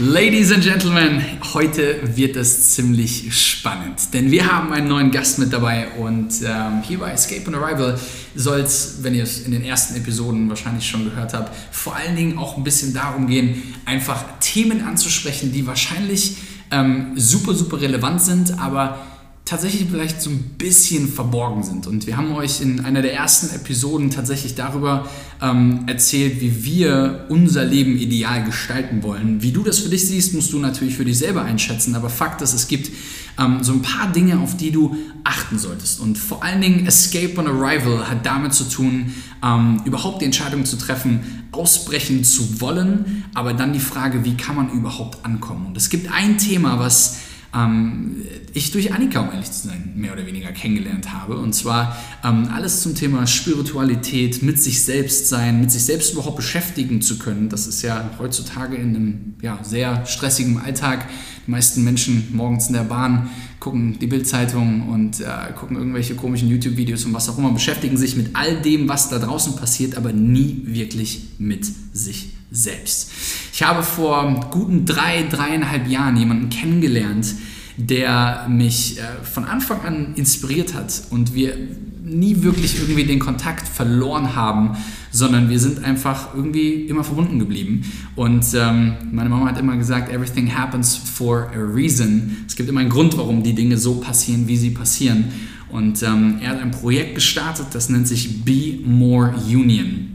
[0.00, 1.24] Ladies and Gentlemen,
[1.54, 6.82] heute wird es ziemlich spannend, denn wir haben einen neuen Gast mit dabei und ähm,
[6.82, 7.96] hier bei Escape and Arrival
[8.34, 12.16] soll es, wenn ihr es in den ersten Episoden wahrscheinlich schon gehört habt, vor allen
[12.16, 16.38] Dingen auch ein bisschen darum gehen, einfach Themen anzusprechen, die wahrscheinlich
[16.72, 18.98] ähm, super, super relevant sind, aber
[19.44, 21.86] tatsächlich vielleicht so ein bisschen verborgen sind.
[21.86, 25.06] Und wir haben euch in einer der ersten Episoden tatsächlich darüber
[25.42, 29.42] ähm, erzählt, wie wir unser Leben ideal gestalten wollen.
[29.42, 31.94] Wie du das für dich siehst, musst du natürlich für dich selber einschätzen.
[31.94, 32.90] Aber Fakt ist, es gibt
[33.38, 36.00] ähm, so ein paar Dinge, auf die du achten solltest.
[36.00, 39.12] Und vor allen Dingen Escape on Arrival hat damit zu tun,
[39.44, 43.24] ähm, überhaupt die Entscheidung zu treffen, ausbrechen zu wollen.
[43.34, 45.66] Aber dann die Frage, wie kann man überhaupt ankommen?
[45.66, 47.18] Und es gibt ein Thema, was
[47.54, 48.16] ähm,
[48.52, 51.36] ich durch Annika, um ehrlich zu sein, mehr oder weniger kennengelernt habe.
[51.36, 56.36] Und zwar ähm, alles zum Thema Spiritualität, mit sich selbst sein, mit sich selbst überhaupt
[56.36, 57.48] beschäftigen zu können.
[57.48, 61.08] Das ist ja heutzutage in einem ja, sehr stressigen Alltag.
[61.46, 66.48] Die meisten Menschen morgens in der Bahn gucken die Bildzeitung und äh, gucken irgendwelche komischen
[66.48, 70.12] YouTube-Videos und was auch immer, beschäftigen sich mit all dem, was da draußen passiert, aber
[70.12, 73.10] nie wirklich mit sich selbst.
[73.52, 77.34] Ich habe vor guten drei, dreieinhalb Jahren jemanden kennengelernt,
[77.76, 81.56] der mich äh, von Anfang an inspiriert hat und wir
[82.04, 84.76] nie wirklich irgendwie den Kontakt verloren haben,
[85.10, 87.82] sondern wir sind einfach irgendwie immer verbunden geblieben.
[88.14, 92.44] Und ähm, meine Mama hat immer gesagt, everything happens for a reason.
[92.46, 95.32] Es gibt immer einen Grund, warum die Dinge so passieren, wie sie passieren.
[95.70, 100.08] Und ähm, er hat ein Projekt gestartet, das nennt sich Be More Union.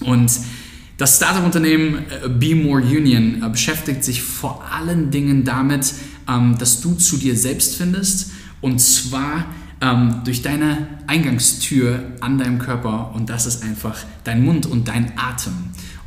[0.00, 0.30] Und
[0.98, 5.94] das Startup-Unternehmen äh, Be More Union äh, beschäftigt sich vor allen Dingen damit,
[6.28, 8.30] ähm, dass du zu dir selbst findest
[8.60, 9.46] und zwar
[9.80, 15.12] ähm, durch deine Eingangstür an deinem Körper und das ist einfach dein Mund und dein
[15.18, 15.52] Atem.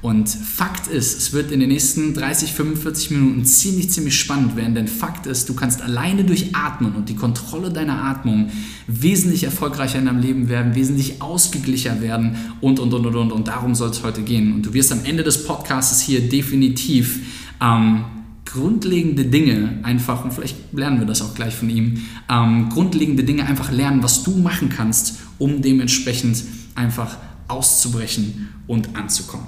[0.02, 4.74] Und Fakt ist, es wird in den nächsten 30, 45 Minuten ziemlich, ziemlich spannend werden,
[4.74, 8.50] denn Fakt ist, du kannst alleine durch Atmen und die Kontrolle deiner Atmung
[8.88, 13.32] wesentlich erfolgreicher in deinem Leben werden, wesentlich ausgeglicher werden und, und, und, und, und.
[13.34, 14.54] Und darum soll es heute gehen.
[14.54, 17.20] Und du wirst am Ende des Podcasts hier definitiv
[17.62, 18.06] ähm,
[18.46, 23.46] grundlegende Dinge einfach, und vielleicht lernen wir das auch gleich von ihm, ähm, grundlegende Dinge
[23.46, 26.42] einfach lernen, was du machen kannst, um dementsprechend
[26.76, 27.18] einfach
[27.50, 29.48] auszubrechen und anzukommen.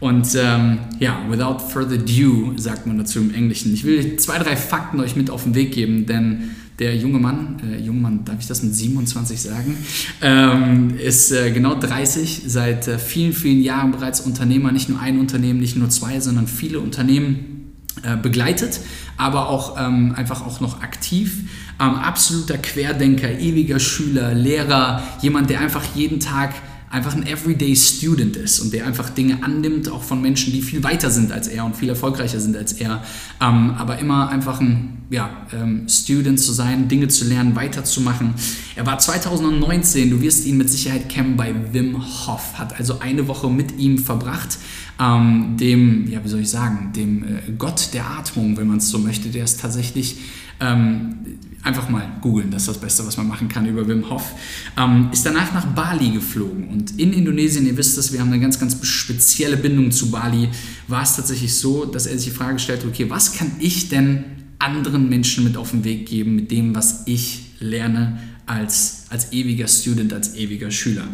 [0.00, 3.72] Und ähm, ja, without further ado, sagt man dazu im Englischen.
[3.74, 7.60] Ich will zwei, drei Fakten euch mit auf den Weg geben, denn der junge Mann,
[7.70, 9.76] äh, junge Mann, darf ich das mit 27 sagen,
[10.22, 15.18] ähm, ist äh, genau 30, seit äh, vielen, vielen Jahren bereits Unternehmer, nicht nur ein
[15.18, 18.80] Unternehmen, nicht nur zwei, sondern viele Unternehmen äh, begleitet,
[19.18, 21.40] aber auch ähm, einfach auch noch aktiv.
[21.78, 26.54] Ähm, absoluter Querdenker, ewiger Schüler, Lehrer, jemand, der einfach jeden Tag
[26.90, 30.82] einfach ein Everyday Student ist und der einfach Dinge annimmt, auch von Menschen, die viel
[30.82, 33.04] weiter sind als er und viel erfolgreicher sind als er,
[33.40, 38.34] ähm, aber immer einfach ein ja, ähm, Student zu sein, Dinge zu lernen, weiterzumachen.
[38.74, 41.96] Er war 2019, du wirst ihn mit Sicherheit kennen, bei Wim
[42.26, 44.58] Hof, hat also eine Woche mit ihm verbracht,
[45.00, 48.88] ähm, dem, ja, wie soll ich sagen, dem äh, Gott der Atmung, wenn man es
[48.88, 50.18] so möchte, der ist tatsächlich
[50.60, 51.16] ähm,
[51.62, 54.34] einfach mal googeln, das ist das Beste, was man machen kann über Wim Hof,
[54.78, 56.68] ähm, ist danach nach Bali geflogen.
[56.68, 60.48] Und in Indonesien, ihr wisst es, wir haben eine ganz, ganz spezielle Bindung zu Bali,
[60.88, 64.24] war es tatsächlich so, dass er sich die Frage stellt, okay, was kann ich denn
[64.58, 69.68] anderen Menschen mit auf den Weg geben, mit dem, was ich lerne als, als ewiger
[69.68, 71.04] Student, als ewiger Schüler.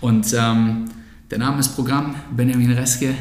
[0.00, 0.86] Und ähm,
[1.30, 3.14] der Name ist Programm, Benjamin Reske,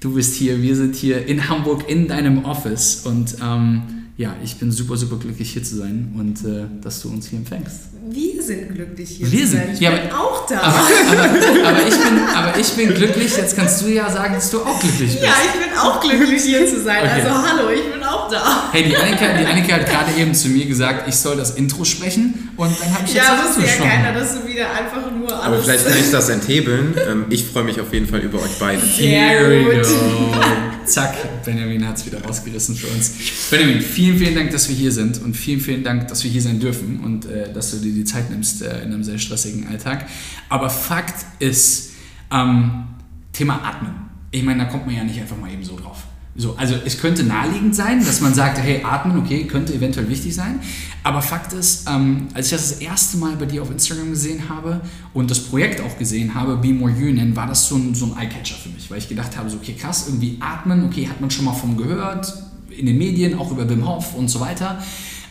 [0.00, 3.82] du bist hier, wir sind hier in Hamburg in deinem Office und ähm,
[4.18, 7.38] ja, ich bin super, super glücklich hier zu sein und äh, dass du uns hier
[7.38, 7.76] empfängst.
[8.10, 9.70] Wir sind glücklich hier Wir zu sind, sein.
[9.74, 10.60] Ich ja, bin aber- auch da.
[10.60, 10.78] Aber,
[11.10, 14.60] aber, aber, ich bin, aber ich bin glücklich, jetzt kannst du ja sagen, dass du
[14.60, 15.22] auch glücklich bist.
[15.24, 17.04] ja, ich bin auch glücklich hier zu sein.
[17.04, 17.22] Okay.
[17.22, 18.68] Also hallo, ich bin auch da.
[18.72, 21.84] Hey, die Annika, die Annika hat gerade eben zu mir gesagt, ich soll das Intro
[21.84, 25.10] sprechen und dann habe ich jetzt Ja, das wusste ja keiner, dass du wieder einfach
[25.10, 25.44] nur alles...
[25.44, 26.94] Aber vielleicht kann ich das enthebeln.
[27.08, 28.82] Ähm, ich freue mich auf jeden Fall über euch beide.
[28.82, 30.32] Here we Sehr go.
[30.32, 30.88] gut.
[30.88, 33.12] Zack, Benjamin hat es wieder rausgerissen für uns.
[33.50, 36.42] Benjamin, vielen, vielen Dank, dass wir hier sind und vielen, vielen Dank, dass wir hier
[36.42, 39.68] sein dürfen und äh, dass du dir die Zeit nimmst äh, in einem sehr stressigen
[39.68, 40.06] Alltag.
[40.48, 41.90] Aber Fakt ist,
[42.32, 42.84] ähm,
[43.32, 43.94] Thema Atmen.
[44.30, 46.04] Ich meine, da kommt man ja nicht einfach mal eben so drauf.
[46.40, 50.36] So, also es könnte naheliegend sein, dass man sagt, hey, atmen, okay, könnte eventuell wichtig
[50.36, 50.60] sein.
[51.02, 54.48] Aber Fakt ist, ähm, als ich das das erste Mal bei dir auf Instagram gesehen
[54.48, 54.80] habe
[55.14, 58.16] und das Projekt auch gesehen habe, Be More Union, war das so ein, so ein
[58.16, 61.28] Eyecatcher für mich, weil ich gedacht habe, so, okay, krass, irgendwie atmen, okay, hat man
[61.28, 62.32] schon mal von gehört,
[62.70, 64.80] in den Medien, auch über Wim Hof und so weiter.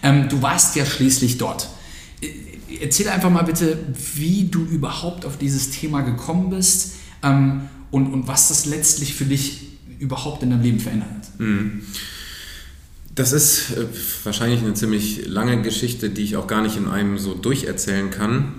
[0.03, 1.69] Ähm, du warst ja schließlich dort.
[2.19, 3.77] Äh, Erzähl einfach mal bitte,
[4.15, 9.23] wie du überhaupt auf dieses Thema gekommen bist ähm, und, und was das letztlich für
[9.23, 11.39] dich überhaupt in deinem Leben verändert hat.
[11.39, 11.81] Mhm.
[13.15, 13.85] Das ist äh,
[14.23, 18.53] wahrscheinlich eine ziemlich lange Geschichte, die ich auch gar nicht in einem so durcherzählen kann,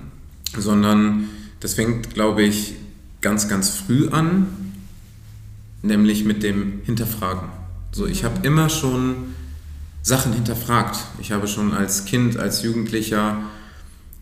[0.59, 1.29] sondern
[1.61, 2.75] das fängt, glaube ich,
[3.21, 4.47] ganz, ganz früh an,
[5.83, 7.49] nämlich mit dem Hinterfragen.
[7.93, 9.35] So, ich habe immer schon
[10.03, 10.99] Sachen hinterfragt.
[11.21, 13.43] Ich habe schon als Kind, als Jugendlicher,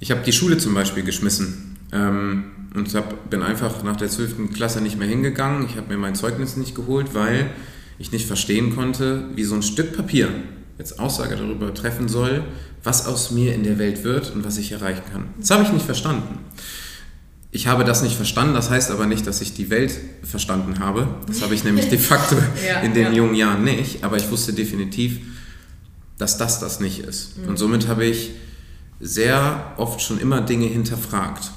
[0.00, 2.44] ich habe die Schule zum Beispiel geschmissen ähm,
[2.76, 4.52] und hab, bin einfach nach der 12.
[4.54, 5.66] Klasse nicht mehr hingegangen.
[5.66, 7.50] Ich habe mir mein Zeugnis nicht geholt, weil
[7.98, 10.28] ich nicht verstehen konnte, wie so ein Stück Papier
[10.78, 12.44] jetzt Aussage darüber treffen soll,
[12.84, 15.28] was aus mir in der Welt wird und was ich erreichen kann.
[15.40, 16.38] Das habe ich nicht verstanden.
[17.50, 21.08] Ich habe das nicht verstanden, das heißt aber nicht, dass ich die Welt verstanden habe.
[21.26, 22.36] Das habe ich nämlich de facto
[22.68, 23.12] Ja, in den ja.
[23.12, 25.20] jungen Jahren nicht, aber ich wusste definitiv,
[26.18, 27.36] dass das das nicht ist.
[27.46, 28.32] Und somit habe ich
[29.00, 31.50] sehr oft schon immer Dinge hinterfragt.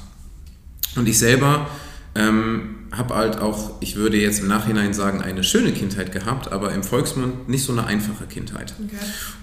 [0.99, 1.69] Und ich selber
[2.13, 6.73] ähm, habe halt auch, ich würde jetzt im Nachhinein sagen, eine schöne Kindheit gehabt, aber
[6.73, 8.73] im Volksmund nicht so eine einfache Kindheit.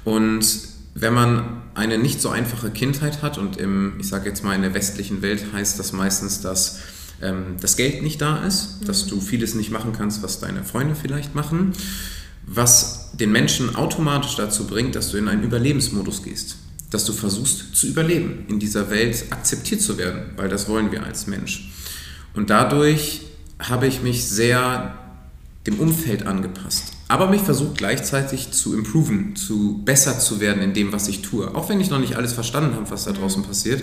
[0.04, 0.46] Und
[0.94, 4.62] wenn man eine nicht so einfache Kindheit hat und im, ich sage jetzt mal in
[4.62, 6.80] der westlichen Welt heißt das meistens, dass
[7.22, 10.94] ähm, das Geld nicht da ist, dass du vieles nicht machen kannst, was deine Freunde
[10.94, 11.72] vielleicht machen,
[12.46, 16.56] was den Menschen automatisch dazu bringt, dass du in einen Überlebensmodus gehst,
[16.90, 21.04] dass du versuchst zu überleben, in dieser Welt akzeptiert zu werden, weil das wollen wir
[21.04, 21.70] als Mensch.
[22.34, 23.22] Und dadurch
[23.58, 24.98] habe ich mich sehr
[25.66, 30.92] dem Umfeld angepasst, aber mich versucht gleichzeitig zu improven, zu besser zu werden in dem,
[30.92, 31.54] was ich tue.
[31.54, 33.82] Auch wenn ich noch nicht alles verstanden habe, was da draußen passiert,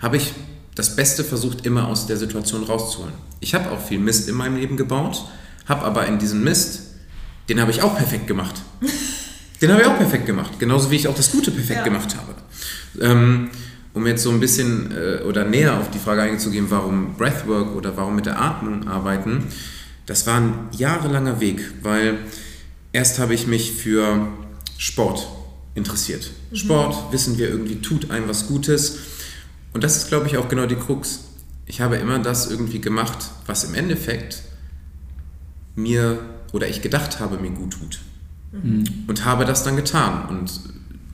[0.00, 0.32] habe ich
[0.74, 3.12] das Beste versucht, immer aus der Situation rauszuholen.
[3.40, 5.26] Ich habe auch viel Mist in meinem Leben gebaut,
[5.66, 6.82] habe aber in diesem Mist,
[7.48, 8.54] den habe ich auch perfekt gemacht.
[9.60, 11.84] Den habe ich auch perfekt gemacht, genauso wie ich auch das Gute perfekt Ja.
[11.84, 12.34] gemacht habe.
[13.00, 13.50] Ähm,
[13.92, 17.96] um jetzt so ein bisschen äh, oder näher auf die Frage einzugehen, warum Breathwork oder
[17.96, 19.48] warum mit der Atmung arbeiten,
[20.06, 22.18] das war ein jahrelanger Weg, weil
[22.92, 24.28] erst habe ich mich für
[24.78, 25.26] Sport
[25.74, 26.30] interessiert.
[26.52, 28.98] Sport, wissen wir irgendwie, tut einem was Gutes.
[29.72, 31.20] Und das ist, glaube ich, auch genau die Krux.
[31.66, 34.42] Ich habe immer das irgendwie gemacht, was im Endeffekt
[35.76, 36.18] mir
[36.52, 38.00] oder ich gedacht habe, mir gut tut.
[38.52, 40.28] Und habe das dann getan.
[40.28, 40.50] Und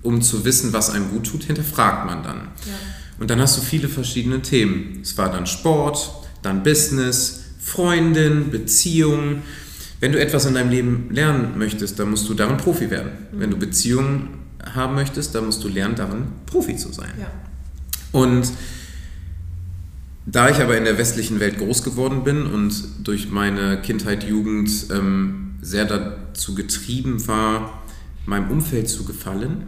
[0.03, 2.49] um zu wissen, was einem gut tut, hinterfragt man dann.
[3.19, 5.01] Und dann hast du viele verschiedene Themen.
[5.03, 6.11] Es war dann Sport,
[6.43, 9.43] dann Business, Freundin, Beziehung.
[10.01, 13.11] Wenn du etwas in deinem Leben lernen möchtest, dann musst du darin Profi werden.
[13.33, 14.29] Wenn du Beziehungen
[14.75, 17.13] haben möchtest, dann musst du lernen, darin Profi zu sein.
[17.19, 17.27] Ja.
[18.13, 18.53] Und
[20.27, 22.75] da ich aber in der westlichen Welt groß geworden bin und
[23.05, 25.85] durch meine Kindheit, Jugend ähm, sehr
[26.37, 27.83] dazu getrieben war,
[28.27, 29.65] meinem Umfeld zu gefallen,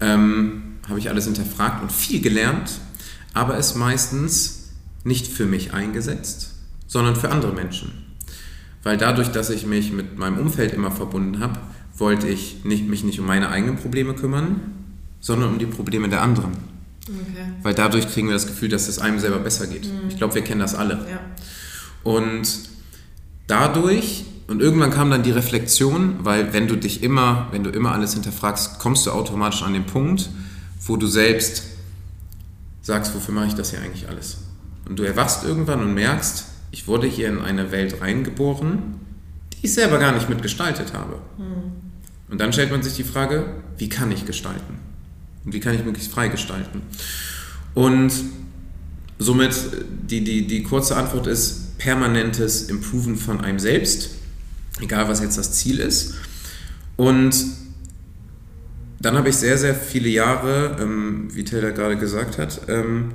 [0.00, 2.80] ähm, habe ich alles hinterfragt und viel gelernt,
[3.34, 4.70] aber es meistens
[5.04, 6.54] nicht für mich eingesetzt,
[6.86, 7.92] sondern für andere Menschen.
[8.82, 11.60] Weil dadurch, dass ich mich mit meinem Umfeld immer verbunden habe,
[11.96, 14.60] wollte ich nicht, mich nicht um meine eigenen Probleme kümmern,
[15.20, 16.52] sondern um die Probleme der anderen.
[17.06, 17.46] Okay.
[17.62, 19.88] Weil dadurch kriegen wir das Gefühl, dass es einem selber besser geht.
[20.08, 21.06] Ich glaube, wir kennen das alle.
[21.08, 21.20] Ja.
[22.02, 22.48] Und
[23.46, 27.92] dadurch, und irgendwann kam dann die Reflexion, weil wenn du dich immer, wenn du immer
[27.92, 30.28] alles hinterfragst, kommst du automatisch an den Punkt,
[30.86, 31.62] wo du selbst
[32.82, 34.42] sagst, wofür mache ich das hier eigentlich alles?
[34.86, 39.00] Und du erwachst irgendwann und merkst, ich wurde hier in eine Welt reingeboren,
[39.54, 41.14] die ich selber gar nicht mitgestaltet habe.
[42.30, 44.78] Und dann stellt man sich die Frage, wie kann ich gestalten?
[45.46, 46.82] Und wie kann ich möglichst frei gestalten?
[47.72, 48.12] Und
[49.18, 54.10] somit äh, die, die, die kurze Antwort ist permanentes Improven von einem selbst,
[54.80, 56.14] egal was jetzt das Ziel ist.
[56.96, 57.34] Und
[59.00, 63.12] dann habe ich sehr, sehr viele Jahre, ähm, wie Taylor gerade gesagt hat, ähm,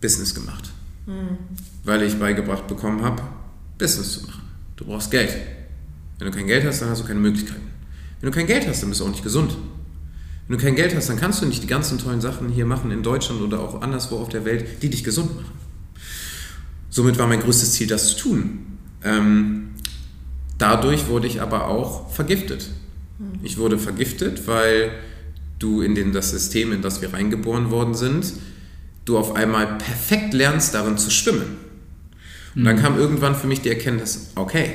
[0.00, 0.70] Business gemacht.
[1.84, 3.22] Weil ich beigebracht bekommen habe,
[3.78, 4.42] Business zu machen.
[4.76, 5.34] Du brauchst Geld.
[6.18, 7.62] Wenn du kein Geld hast, dann hast du keine Möglichkeiten.
[8.20, 9.56] Wenn du kein Geld hast, dann bist du auch nicht gesund.
[10.48, 12.90] Wenn du kein Geld hast, dann kannst du nicht die ganzen tollen Sachen hier machen
[12.90, 15.52] in Deutschland oder auch anderswo auf der Welt, die dich gesund machen.
[16.90, 18.78] Somit war mein größtes Ziel, das zu tun.
[19.02, 19.73] Ähm,
[20.58, 22.70] dadurch wurde ich aber auch vergiftet.
[23.42, 24.90] Ich wurde vergiftet, weil
[25.58, 28.32] du in den, das System, in das wir reingeboren worden sind,
[29.04, 31.58] du auf einmal perfekt lernst, darin zu schwimmen.
[32.56, 34.70] Und dann kam irgendwann für mich die Erkenntnis, okay,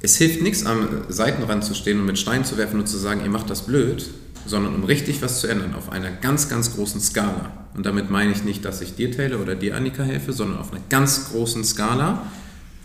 [0.00, 3.22] es hilft nichts, am Seitenrand zu stehen und mit Steinen zu werfen und zu sagen,
[3.22, 4.08] ihr macht das blöd,
[4.46, 7.68] sondern um richtig was zu ändern auf einer ganz, ganz großen Skala.
[7.74, 10.72] Und damit meine ich nicht, dass ich dir, Taylor, oder dir, Annika, helfe, sondern auf
[10.72, 12.26] einer ganz großen Skala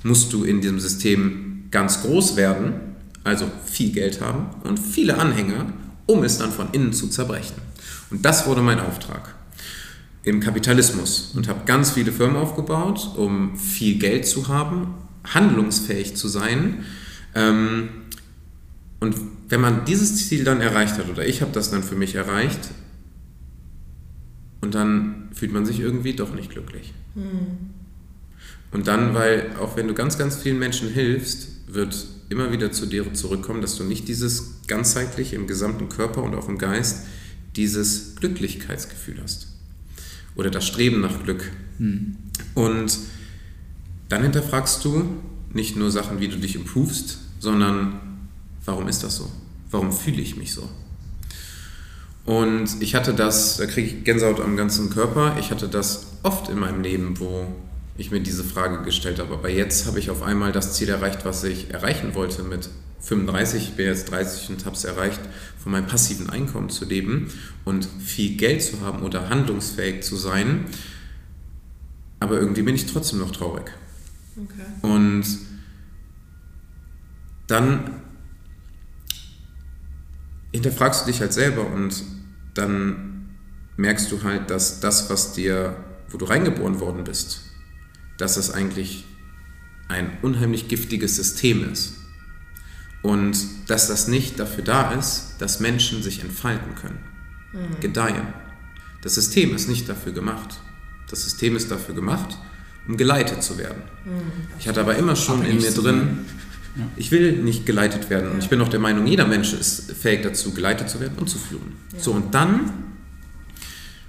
[0.04, 5.74] musst du in diesem System ganz groß werden, also viel Geld haben und viele Anhänger,
[6.05, 7.58] um es dann von innen zu zerbrechen.
[8.10, 9.36] Und das wurde mein Auftrag
[10.24, 14.94] im Kapitalismus und habe ganz viele Firmen aufgebaut, um viel Geld zu haben,
[15.25, 16.86] handlungsfähig zu sein.
[17.36, 17.89] Ähm,
[19.01, 19.17] und
[19.50, 22.70] wenn man dieses Ziel dann erreicht hat, oder ich habe das dann für mich erreicht,
[24.62, 26.94] und dann fühlt man sich irgendwie doch nicht glücklich.
[28.72, 32.86] Und dann, weil auch wenn du ganz, ganz vielen Menschen hilfst, wird immer wieder zu
[32.86, 37.06] dir zurückkommen, dass du nicht dieses ganzheitlich im gesamten Körper und auch im Geist
[37.56, 39.48] dieses Glücklichkeitsgefühl hast.
[40.36, 41.52] Oder das Streben nach Glück.
[42.56, 42.98] Und
[44.10, 45.08] dann hinterfragst du
[45.54, 48.00] nicht nur Sachen, wie du dich improvest, sondern
[48.66, 49.32] warum ist das so?
[49.72, 50.70] Warum fühle ich mich so?
[52.26, 56.50] Und ich hatte das, da kriege ich Gänsehaut am ganzen Körper, ich hatte das oft
[56.50, 57.48] in meinem Leben, wo
[57.98, 59.34] ich mir diese Frage gestellt habe.
[59.34, 62.70] Aber jetzt habe ich auf einmal das Ziel erreicht, was ich erreichen wollte mit
[63.02, 65.22] 35, ich bin jetzt 30 und habe es erreicht,
[65.62, 67.32] von meinem passiven Einkommen zu leben
[67.64, 70.66] und viel Geld zu haben oder handlungsfähig zu sein.
[72.20, 73.72] Aber irgendwie bin ich trotzdem noch traurig.
[74.36, 74.66] Okay.
[74.82, 75.25] Und
[77.48, 78.02] dann
[80.52, 82.04] hinterfragst du dich halt selber und
[82.56, 83.30] dann
[83.78, 85.75] merkst du halt, dass das, was dir,
[86.10, 87.42] wo du reingeboren worden bist,
[88.18, 89.06] dass das eigentlich
[89.88, 91.94] ein unheimlich giftiges System ist.
[93.02, 96.98] Und dass das nicht dafür da ist, dass Menschen sich entfalten können,
[97.80, 98.34] gedeihen.
[99.02, 100.56] Das System ist nicht dafür gemacht.
[101.10, 102.38] Das System ist dafür gemacht,
[102.88, 103.84] um geleitet zu werden.
[104.60, 106.26] Ich hatte aber immer schon in Abhängig mir drin,
[106.76, 106.90] sein.
[106.96, 108.32] ich will nicht geleitet werden.
[108.32, 111.30] Und ich bin auch der Meinung, jeder Mensch ist fähig dazu, geleitet zu werden und
[111.30, 111.74] zu führen.
[112.00, 112.74] So, und dann,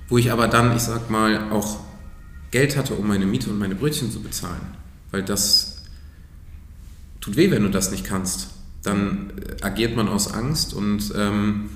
[0.08, 1.85] wo ich aber dann, ich sag mal, auch
[2.50, 4.60] Geld hatte, um meine Miete und meine Brötchen zu bezahlen,
[5.10, 5.82] weil das
[7.20, 8.48] tut weh, wenn du das nicht kannst.
[8.82, 11.70] Dann äh, agiert man aus Angst und ähm,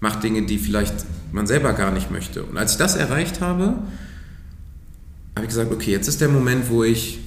[0.00, 0.94] macht Dinge, die vielleicht
[1.32, 2.42] man selber gar nicht möchte.
[2.42, 3.82] Und als ich das erreicht habe,
[5.34, 7.20] habe ich gesagt, okay, jetzt ist der Moment, wo ich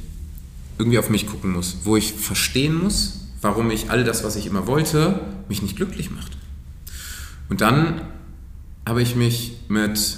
[0.78, 4.48] irgendwie auf mich gucken muss, wo ich verstehen muss, warum ich all das, was ich
[4.48, 5.20] immer wollte,
[5.50, 6.38] mich nicht glücklich macht.
[7.50, 8.02] Und dann
[8.86, 10.18] habe ich mich mit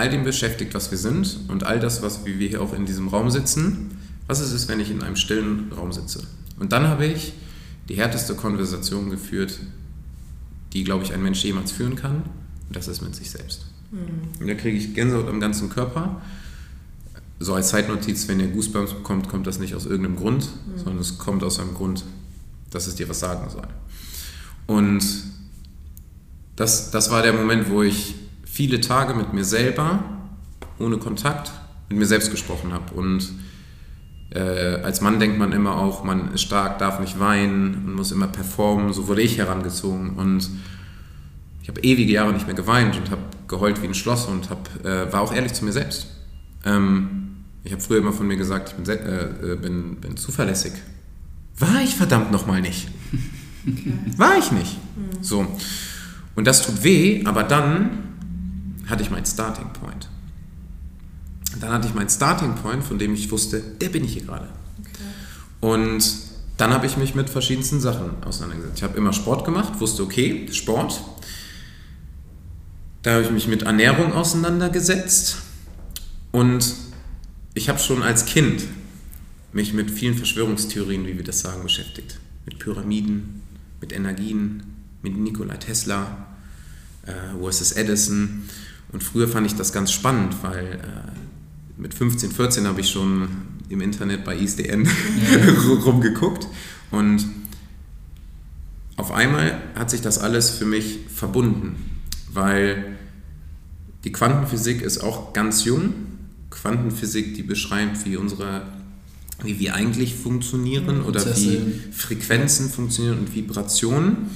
[0.00, 2.86] all dem beschäftigt, was wir sind und all das, was wie wir hier auch in
[2.86, 6.22] diesem Raum sitzen, was ist es, wenn ich in einem stillen Raum sitze.
[6.58, 7.34] Und dann habe ich
[7.90, 9.58] die härteste Konversation geführt,
[10.72, 12.22] die, glaube ich, ein Mensch jemals führen kann,
[12.68, 13.66] und das ist mit sich selbst.
[14.40, 16.22] Und da kriege ich Gänsehaut am ganzen Körper.
[17.38, 21.18] So als Zeitnotiz, wenn ihr Goosebumps bekommt, kommt das nicht aus irgendeinem Grund, sondern es
[21.18, 22.04] kommt aus einem Grund,
[22.70, 23.66] dass es dir was sagen soll.
[24.66, 25.04] Und
[26.56, 28.14] das, das war der Moment, wo ich
[28.60, 30.04] viele Tage mit mir selber,
[30.78, 31.50] ohne Kontakt,
[31.88, 32.92] mit mir selbst gesprochen habe.
[32.92, 33.26] Und
[34.34, 38.12] äh, als Mann denkt man immer auch, man ist stark, darf nicht weinen und muss
[38.12, 38.92] immer performen.
[38.92, 40.10] So wurde ich herangezogen.
[40.10, 40.50] Und
[41.62, 44.68] ich habe ewige Jahre nicht mehr geweint und habe geheult wie ein Schloss und hab,
[44.84, 46.08] äh, war auch ehrlich zu mir selbst.
[46.66, 50.72] Ähm, ich habe früher immer von mir gesagt, ich bin, äh, äh, bin, bin zuverlässig.
[51.58, 52.88] War ich verdammt nochmal nicht.
[54.18, 54.76] War ich nicht.
[55.22, 55.46] So.
[56.36, 58.09] Und das tut weh, aber dann
[58.90, 60.08] hatte ich meinen Starting Point.
[61.60, 64.48] Dann hatte ich meinen Starting Point, von dem ich wusste, der bin ich hier gerade.
[65.60, 66.04] Und
[66.56, 68.78] dann habe ich mich mit verschiedensten Sachen auseinandergesetzt.
[68.78, 71.00] Ich habe immer Sport gemacht, wusste, okay, Sport.
[73.02, 75.38] Da habe ich mich mit Ernährung auseinandergesetzt.
[76.32, 76.74] Und
[77.54, 78.62] ich habe schon als Kind
[79.52, 82.20] mich mit vielen Verschwörungstheorien, wie wir das sagen, beschäftigt.
[82.44, 83.42] Mit Pyramiden,
[83.80, 84.62] mit Energien,
[85.02, 86.26] mit Nikola Tesla,
[87.06, 88.44] äh, USS Edison.
[88.92, 93.28] Und früher fand ich das ganz spannend, weil äh, mit 15, 14 habe ich schon
[93.68, 94.88] im Internet bei ISDN
[95.84, 96.46] rumgeguckt.
[96.90, 97.24] Und
[98.96, 101.76] auf einmal hat sich das alles für mich verbunden,
[102.32, 102.96] weil
[104.04, 105.94] die Quantenphysik ist auch ganz jung.
[106.50, 108.62] Quantenphysik, die beschreibt, wie unsere,
[109.42, 114.30] wie wir eigentlich funktionieren oder wie Frequenzen funktionieren und Vibrationen.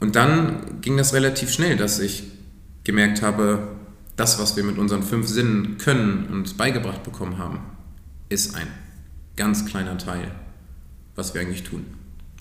[0.00, 2.24] Und dann ging das relativ schnell, dass ich
[2.86, 3.68] gemerkt habe,
[4.14, 7.58] das, was wir mit unseren fünf Sinnen können und beigebracht bekommen haben,
[8.28, 8.68] ist ein
[9.36, 10.30] ganz kleiner Teil,
[11.16, 11.84] was wir eigentlich tun.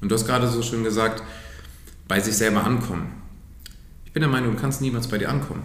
[0.02, 1.22] Und du hast gerade so schön gesagt,
[2.08, 3.08] bei sich selber ankommen.
[4.06, 5.64] Ich bin der Meinung, du kannst niemals bei dir ankommen.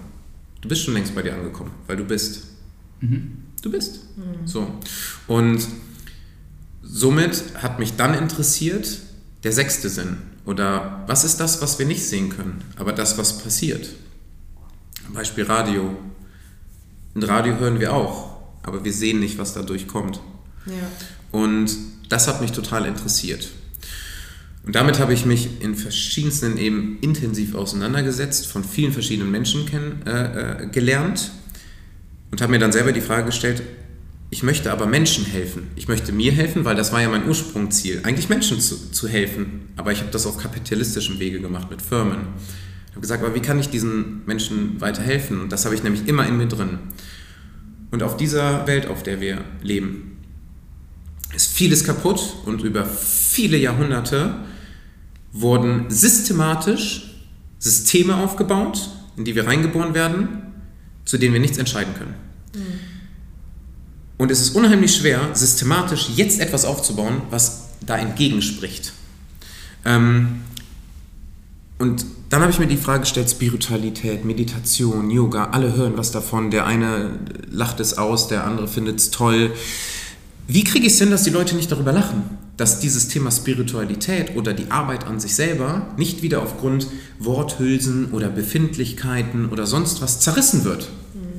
[0.63, 2.49] Du bist schon längst bei dir angekommen, weil du bist.
[3.63, 4.01] Du bist.
[4.47, 4.79] So.
[5.27, 5.67] Und
[6.83, 8.99] somit hat mich dann interessiert
[9.45, 10.17] der sechste Sinn.
[10.47, 13.91] Oder was ist das, was wir nicht sehen können, aber das, was passiert?
[15.13, 15.97] Beispiel Radio.
[17.15, 20.21] Ein Radio hören wir auch, aber wir sehen nicht, was dadurch kommt.
[20.67, 20.73] Ja.
[21.33, 21.71] Und
[22.09, 23.51] das hat mich total interessiert.
[24.65, 30.03] Und damit habe ich mich in verschiedensten eben intensiv auseinandergesetzt, von vielen verschiedenen Menschen kennen,
[30.07, 31.31] äh, äh, gelernt
[32.31, 33.63] und habe mir dann selber die Frage gestellt,
[34.33, 35.69] ich möchte aber Menschen helfen.
[35.75, 39.73] Ich möchte mir helfen, weil das war ja mein Ursprungsziel, eigentlich Menschen zu, zu helfen.
[39.77, 42.19] Aber ich habe das auf kapitalistischem Wege gemacht mit Firmen.
[42.91, 45.41] Ich habe gesagt, aber wie kann ich diesen Menschen weiterhelfen?
[45.41, 46.79] Und das habe ich nämlich immer in mir drin.
[47.93, 50.19] Und auf dieser Welt, auf der wir leben,
[51.35, 54.35] ist vieles kaputt und über viele Jahrhunderte
[55.33, 57.15] wurden systematisch
[57.61, 60.29] Systeme aufgebaut, in die wir reingeboren werden,
[61.05, 62.15] zu denen wir nichts entscheiden können.
[64.19, 68.93] Und es ist unheimlich schwer, systematisch jetzt etwas aufzubauen, was da entgegenspricht.
[69.85, 70.41] Ähm,
[71.79, 76.53] und dann habe ich mir die Frage gestellt, Spiritualität, Meditation, Yoga, alle hören was davon.
[76.53, 77.11] Der eine
[77.51, 79.53] lacht es aus, der andere findet es toll.
[80.47, 82.23] Wie kriege ich es hin, dass die Leute nicht darüber lachen?
[82.57, 86.87] Dass dieses Thema Spiritualität oder die Arbeit an sich selber nicht wieder aufgrund
[87.19, 90.89] Worthülsen oder Befindlichkeiten oder sonst was zerrissen wird.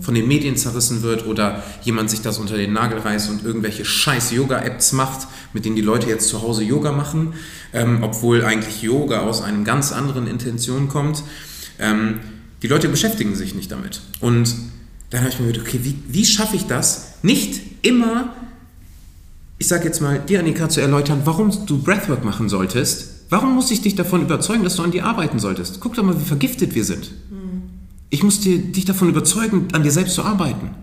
[0.01, 3.85] Von den Medien zerrissen wird oder jemand sich das unter den Nagel reißt und irgendwelche
[3.85, 7.33] scheiß Yoga-Apps macht, mit denen die Leute jetzt zu Hause Yoga machen,
[7.73, 11.23] ähm, obwohl eigentlich Yoga aus einer ganz anderen Intention kommt.
[11.79, 12.19] Ähm,
[12.61, 14.01] die Leute beschäftigen sich nicht damit.
[14.19, 14.55] Und
[15.11, 18.33] dann habe ich mir gedacht, okay, wie, wie schaffe ich das, nicht immer
[19.61, 23.27] ich sage jetzt mal, dir, Annika, zu erläutern, warum du Breathwork machen solltest.
[23.29, 25.79] Warum muss ich dich davon überzeugen, dass du an dir arbeiten solltest?
[25.79, 27.11] Guck doch mal, wie vergiftet wir sind.
[28.11, 30.75] Ich muss dir, dich davon überzeugen, an dir selbst zu arbeiten.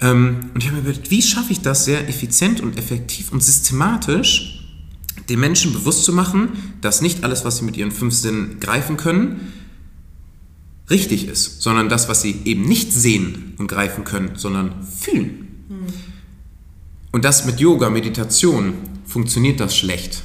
[0.00, 3.42] Ähm, und ich habe mir überlegt, wie schaffe ich das sehr effizient und effektiv und
[3.42, 4.64] systematisch,
[5.28, 6.48] den Menschen bewusst zu machen,
[6.80, 9.52] dass nicht alles, was sie mit ihren fünf Sinnen greifen können,
[10.88, 15.48] richtig ist, sondern das, was sie eben nicht sehen und greifen können, sondern fühlen.
[17.12, 18.74] Und das mit Yoga, Meditation,
[19.04, 20.22] funktioniert das schlecht,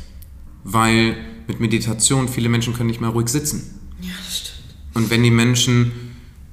[0.63, 1.17] weil
[1.47, 3.79] mit Meditation viele Menschen können nicht mehr ruhig sitzen.
[4.01, 4.75] Ja, das stimmt.
[4.93, 5.91] Und wenn die Menschen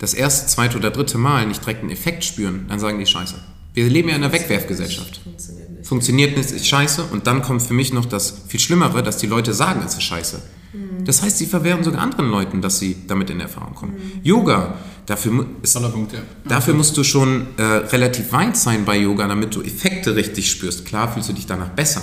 [0.02, 3.36] das erste, zweite oder dritte Mal nicht direkt einen Effekt spüren, dann sagen die Scheiße.
[3.72, 5.20] Wir leben ja in einer Wegwerfgesellschaft.
[5.22, 5.86] Funktioniert nicht.
[5.86, 7.04] Funktioniert nicht, ist scheiße.
[7.12, 10.02] Und dann kommt für mich noch das viel Schlimmere, dass die Leute sagen, es ist
[10.02, 10.42] scheiße.
[11.04, 13.94] Das heißt, sie verwehren sogar anderen Leuten, dass sie damit in Erfahrung kommen.
[14.24, 14.74] Yoga,
[15.06, 16.20] dafür, ist, Punkt, ja.
[16.48, 20.84] dafür musst du schon äh, relativ weit sein bei Yoga, damit du Effekte richtig spürst.
[20.84, 22.02] Klar fühlst du dich danach besser.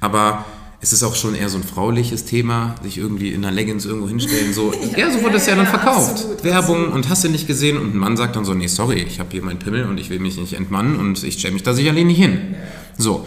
[0.00, 0.44] Aber
[0.84, 4.06] es ist auch schon eher so ein frauliches Thema, sich irgendwie in einer Leggings irgendwo
[4.06, 4.52] hinstellen.
[4.52, 6.10] So, ja, so wurde es ja, ja, dann ja, verkauft.
[6.10, 6.94] absolut, Werbung absolut.
[6.94, 9.30] und hast du nicht gesehen und ein Mann sagt dann so, nee, sorry, ich habe
[9.32, 12.04] hier meinen Pimmel und ich will mich nicht entmannen und ich stelle mich da sicherlich
[12.04, 12.54] nicht hin.
[12.98, 13.26] So.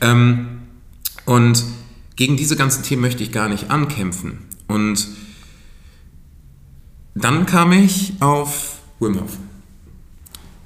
[0.00, 0.48] Ähm,
[1.26, 1.62] und
[2.16, 4.38] gegen diese ganzen Themen möchte ich gar nicht ankämpfen.
[4.66, 5.06] Und
[7.14, 9.36] dann kam ich auf Wim Hof.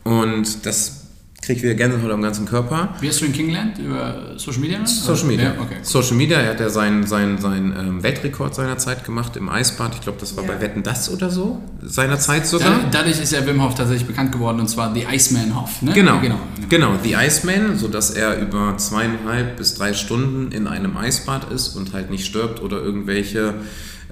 [0.05, 1.00] Und das
[1.43, 2.95] kriege ich wieder Gänsehaut am ganzen Körper.
[3.01, 3.79] Wie hast du ihn kennengelernt?
[3.79, 4.85] Über Social Media?
[4.87, 5.55] Social Media.
[5.55, 5.77] Ja, okay.
[5.83, 9.95] Social Media, er hat ja seinen, seinen, seinen ähm, Weltrekord seiner Zeit gemacht im Eisbad.
[9.95, 10.53] Ich glaube, das war Ja.
[10.53, 11.63] bei Wetten das oder so.
[11.83, 12.71] Seiner Zeit sogar.
[12.71, 15.81] Da, dadurch ist ja Wim Hof tatsächlich bekannt geworden und zwar The Iceman Hof.
[15.81, 15.93] Ne?
[15.93, 16.39] Genau, genau.
[16.69, 21.95] genau, The Iceman, sodass er über zweieinhalb bis drei Stunden in einem Eisbad ist und
[21.95, 23.55] halt nicht stirbt oder irgendwelche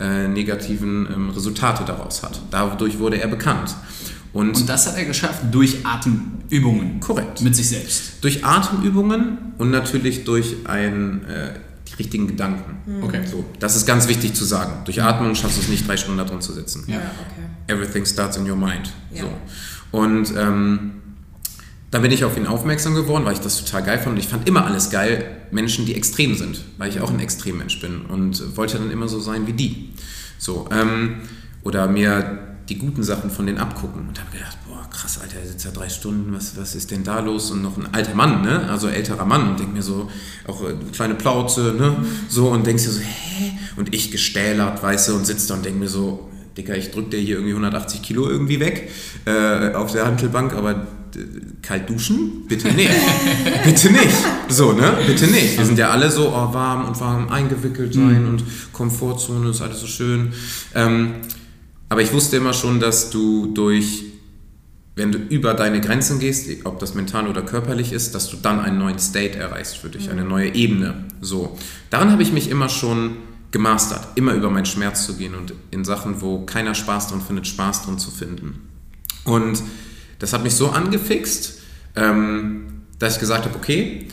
[0.01, 2.41] äh, negativen ähm, Resultate daraus hat.
[2.51, 3.75] Dadurch wurde er bekannt.
[4.33, 7.01] Und, Und das hat er geschafft durch Atemübungen.
[7.01, 7.41] Korrekt.
[7.41, 8.23] Mit sich selbst.
[8.23, 11.51] durch Atemübungen und natürlich durch ein, äh,
[11.89, 13.03] die richtigen Gedanken.
[13.03, 13.23] Okay.
[13.25, 14.85] So, das ist ganz wichtig zu sagen.
[14.85, 16.85] Durch Atmung schaffst du es nicht, drei Stunden da drin zu sitzen.
[16.87, 16.97] Ja.
[16.97, 17.73] Okay.
[17.73, 18.93] Everything starts in your mind.
[19.13, 19.23] Ja.
[19.23, 19.31] So.
[19.99, 20.93] Und ähm,
[21.91, 24.17] dann bin ich auf ihn aufmerksam geworden, weil ich das total geil fand.
[24.17, 27.81] Und ich fand immer alles geil, Menschen, die extrem sind, weil ich auch ein Extremmensch
[27.81, 29.91] bin und wollte dann immer so sein wie die.
[30.39, 31.23] So, ähm,
[31.63, 35.47] oder mir die guten Sachen von denen abgucken und habe gedacht, boah, krass, Alter, der
[35.47, 37.51] sitzt ja drei Stunden, was, was ist denn da los?
[37.51, 38.69] Und noch ein alter Mann, ne?
[38.69, 40.11] also älterer Mann und denk mir so,
[40.47, 41.97] auch äh, kleine Plauze, ne?
[42.29, 43.53] so und denkst dir so, hä?
[43.77, 47.11] Und ich gestählert, weißt du, und sitzt da und denk mir so, Dicker, ich drück
[47.11, 48.91] dir hier irgendwie 180 Kilo irgendwie weg
[49.25, 51.21] äh, auf der Handelbank, aber äh,
[51.63, 52.47] kalt duschen?
[52.49, 52.91] Bitte nicht.
[53.65, 54.17] Bitte nicht.
[54.49, 54.95] So, ne?
[55.07, 55.57] Bitte nicht.
[55.57, 59.81] Wir sind ja alle so, oh, warm und warm eingewickelt sein und Komfortzone ist alles
[59.81, 60.33] so schön.
[60.75, 61.15] Ähm,
[61.89, 64.05] aber ich wusste immer schon, dass du durch,
[64.95, 68.61] wenn du über deine Grenzen gehst, ob das mental oder körperlich ist, dass du dann
[68.61, 71.05] einen neuen State erreichst für dich, eine neue Ebene.
[71.21, 71.57] So.
[71.91, 73.17] Daran habe ich mich immer schon
[73.51, 77.47] gemastert, immer über meinen Schmerz zu gehen und in Sachen, wo keiner Spaß dran findet,
[77.47, 78.69] Spaß dran zu finden.
[79.25, 79.63] Und
[80.19, 81.61] das hat mich so angefixt,
[81.97, 84.09] ähm, dass ich gesagt habe, okay,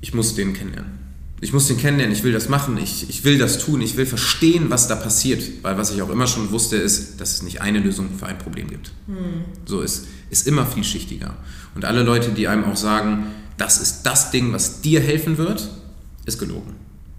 [0.00, 1.03] ich muss den kennenlernen.
[1.44, 4.06] Ich muss den kennenlernen, ich will das machen, ich, ich will das tun, ich will
[4.06, 5.42] verstehen, was da passiert.
[5.60, 8.38] Weil was ich auch immer schon wusste, ist, dass es nicht eine Lösung für ein
[8.38, 8.92] Problem gibt.
[9.66, 11.36] So ist, ist immer vielschichtiger.
[11.74, 13.26] Und alle Leute, die einem auch sagen,
[13.58, 15.68] das ist das Ding, was dir helfen wird,
[16.24, 16.76] ist gelogen.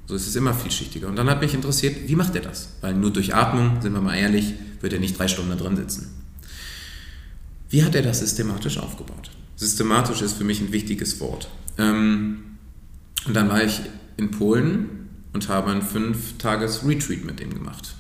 [0.08, 1.08] So ist es immer vielschichtiger.
[1.08, 2.70] Und dann hat mich interessiert, wie macht er das?
[2.82, 5.76] Weil nur durch Atmung, sind wir mal ehrlich, wird er nicht drei Stunden da drin
[5.76, 6.10] sitzen.
[7.70, 9.30] Wie hat er das systematisch aufgebaut?
[9.56, 11.48] Systematisch ist für mich ein wichtiges Wort.
[11.78, 12.40] Ähm,
[13.28, 13.82] und dann war ich
[14.18, 17.96] in Polen und habe ein fünf-Tages-Retreat mit ihm gemacht.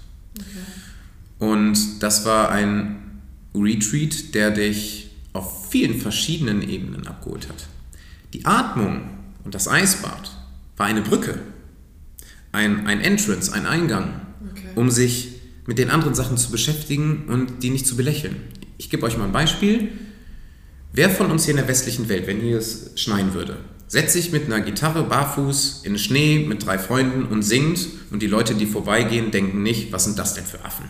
[1.39, 3.21] Und das war ein
[3.54, 7.67] Retreat, der dich auf vielen verschiedenen Ebenen abgeholt hat.
[8.34, 9.10] Die Atmung
[9.43, 10.32] und das Eisbad
[10.78, 11.39] war eine Brücke,
[12.51, 14.67] ein, ein Entrance, ein Eingang, Okay.
[14.75, 15.34] um sich
[15.65, 18.36] mit den anderen Sachen zu beschäftigen und die nicht zu belächeln.
[18.78, 19.89] Ich gebe euch mal ein Beispiel.
[20.93, 24.31] Wer von uns hier in der westlichen Welt, wenn hier es schneien würde, setzt sich
[24.31, 27.79] mit einer Gitarre barfuß in den Schnee mit drei Freunden und singt
[28.11, 30.85] und die Leute, die vorbeigehen, denken nicht, was sind das denn für Affen?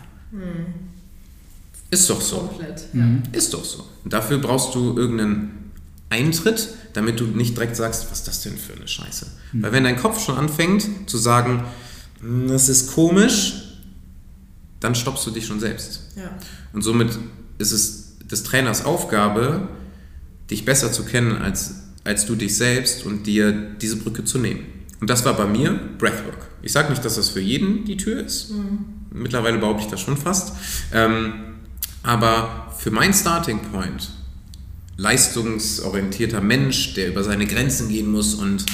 [1.90, 2.38] Ist doch so.
[2.38, 2.82] Komplett.
[2.92, 3.04] Ja.
[3.32, 3.86] Ist doch so.
[4.04, 5.72] Und dafür brauchst du irgendeinen
[6.10, 9.26] Eintritt, damit du nicht direkt sagst, was ist das denn für eine Scheiße?
[9.52, 11.64] Weil wenn dein Kopf schon anfängt zu sagen,
[12.20, 13.62] "Hm, das ist komisch,
[14.80, 16.02] dann stoppst du dich schon selbst.
[16.16, 16.30] Ja.
[16.72, 17.18] Und somit
[17.58, 19.68] ist es des Trainers Aufgabe,
[20.50, 21.74] dich besser zu kennen als,
[22.06, 24.60] als du dich selbst und dir diese Brücke zu nehmen.
[25.00, 26.48] Und das war bei mir Breathwork.
[26.62, 28.52] Ich sage nicht, dass das für jeden die Tür ist.
[29.12, 30.54] Mittlerweile behaupte ich das schon fast.
[30.92, 31.34] Ähm,
[32.02, 34.10] aber für mein Starting Point,
[34.96, 38.64] leistungsorientierter Mensch, der über seine Grenzen gehen muss und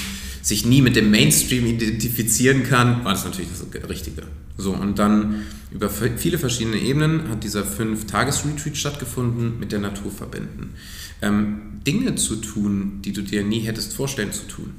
[0.43, 4.23] sich nie mit dem Mainstream identifizieren kann, war das natürlich das Richtige.
[4.59, 10.75] So, und dann über viele verschiedene Ebenen hat dieser Fünf-Tages-Retreat stattgefunden, mit der Natur verbinden.
[11.23, 14.75] Ähm, Dinge zu tun, die du dir nie hättest vorstellen zu tun.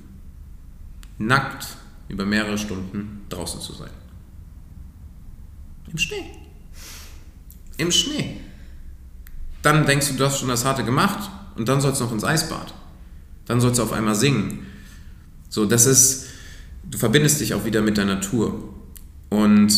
[1.18, 1.68] Nackt
[2.10, 3.90] über mehrere Stunden draußen zu sein.
[5.92, 6.26] Im Schnee.
[7.78, 8.38] Im Schnee.
[9.62, 12.24] Dann denkst du, du hast schon das Harte gemacht und dann sollst du noch ins
[12.24, 12.74] Eisbad.
[13.46, 14.66] Dann sollst du auf einmal singen.
[15.50, 16.28] So, das ist,
[16.90, 18.74] du verbindest dich auch wieder mit der Natur.
[19.30, 19.74] Und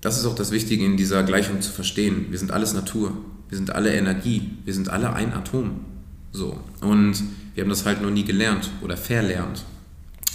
[0.00, 2.26] das ist auch das Wichtige in dieser Gleichung zu verstehen.
[2.30, 3.16] Wir sind alles Natur.
[3.52, 4.50] Wir sind alle Energie.
[4.64, 5.84] Wir sind alle ein Atom.
[6.32, 6.58] So.
[6.80, 7.22] Und
[7.54, 9.66] wir haben das halt noch nie gelernt oder verlernt.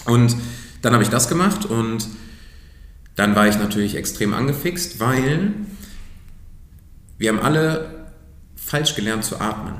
[0.06, 0.36] Und
[0.84, 2.08] dann habe ich das gemacht und
[3.16, 5.52] dann war ich natürlich extrem angefixt, weil
[7.18, 8.12] wir haben alle
[8.56, 9.74] falsch gelernt zu atmen.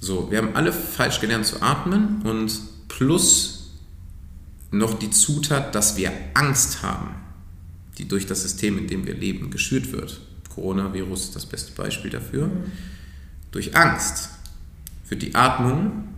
[0.00, 3.74] So, wir haben alle falsch gelernt zu atmen und plus
[4.70, 7.10] noch die Zutat, dass wir Angst haben,
[7.98, 10.25] die durch das System, in dem wir leben, geschürt wird.
[10.56, 12.50] Coronavirus ist das beste Beispiel dafür.
[13.52, 14.30] Durch Angst
[15.08, 16.08] wird die Atmung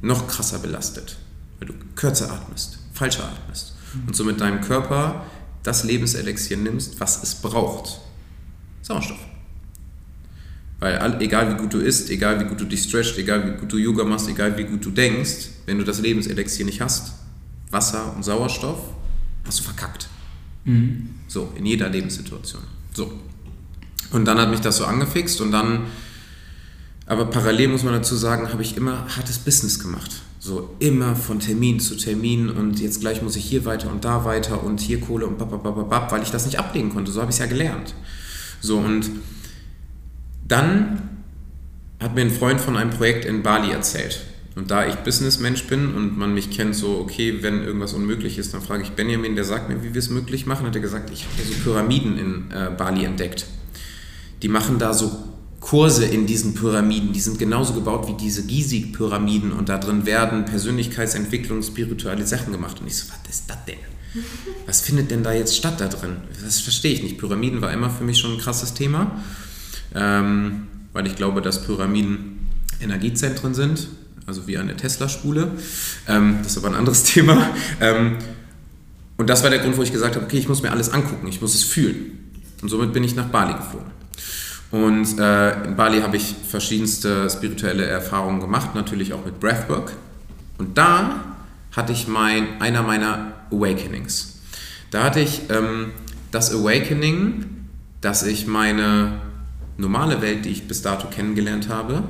[0.00, 1.18] noch krasser belastet,
[1.58, 3.74] weil du kürzer atmest, falscher atmest
[4.06, 5.26] und somit deinem Körper
[5.64, 8.00] das Lebenselixier nimmst, was es braucht.
[8.82, 9.18] Sauerstoff.
[10.78, 13.72] Weil egal wie gut du isst, egal wie gut du dich stretchst, egal wie gut
[13.72, 17.12] du Yoga machst, egal wie gut du denkst, wenn du das Lebenselixier nicht hast,
[17.70, 18.94] Wasser und Sauerstoff,
[19.44, 20.08] hast du verkackt.
[21.26, 22.62] So, in jeder Lebenssituation.
[22.94, 23.12] So.
[24.10, 25.86] Und dann hat mich das so angefixt und dann,
[27.06, 30.22] aber parallel muss man dazu sagen, habe ich immer hartes Business gemacht.
[30.38, 34.24] So immer von Termin zu Termin und jetzt gleich muss ich hier weiter und da
[34.24, 37.10] weiter und hier Kohle und bababababab, weil ich das nicht ablegen konnte.
[37.10, 37.94] So habe ich es ja gelernt.
[38.60, 39.10] So und
[40.46, 41.02] dann
[42.00, 44.20] hat mir ein Freund von einem Projekt in Bali erzählt.
[44.54, 48.54] Und da ich Businessmensch bin und man mich kennt, so, okay, wenn irgendwas unmöglich ist,
[48.54, 50.66] dann frage ich Benjamin, der sagt mir, wie wir es möglich machen.
[50.66, 53.46] Hat er gesagt, ich habe so Pyramiden in äh, Bali entdeckt.
[54.42, 55.28] Die machen da so
[55.60, 57.12] Kurse in diesen Pyramiden.
[57.12, 62.80] Die sind genauso gebaut wie diese Giesig-Pyramiden und da drin werden Persönlichkeitsentwicklung, spirituelle Sachen gemacht.
[62.80, 63.76] Und ich so, was ist das denn?
[64.66, 66.16] Was findet denn da jetzt statt da drin?
[66.42, 67.18] Das verstehe ich nicht.
[67.18, 69.22] Pyramiden war immer für mich schon ein krasses Thema,
[69.94, 72.48] ähm, weil ich glaube, dass Pyramiden
[72.80, 73.88] Energiezentren sind,
[74.26, 75.50] also wie eine Tesla-Spule.
[76.06, 77.50] Ähm, das ist aber ein anderes Thema.
[77.80, 78.16] Ähm,
[79.16, 81.26] und das war der Grund, wo ich gesagt habe, okay, ich muss mir alles angucken,
[81.26, 82.30] ich muss es fühlen.
[82.62, 83.97] Und somit bin ich nach Bali geflogen.
[84.70, 89.92] Und äh, in Bali habe ich verschiedenste spirituelle Erfahrungen gemacht, natürlich auch mit Breathwork.
[90.58, 91.24] Und da
[91.72, 94.40] hatte ich mein, einer meiner Awakenings.
[94.90, 95.92] Da hatte ich ähm,
[96.30, 97.46] das Awakening,
[98.00, 99.20] dass ich meine
[99.78, 102.04] normale Welt, die ich bis dato kennengelernt habe,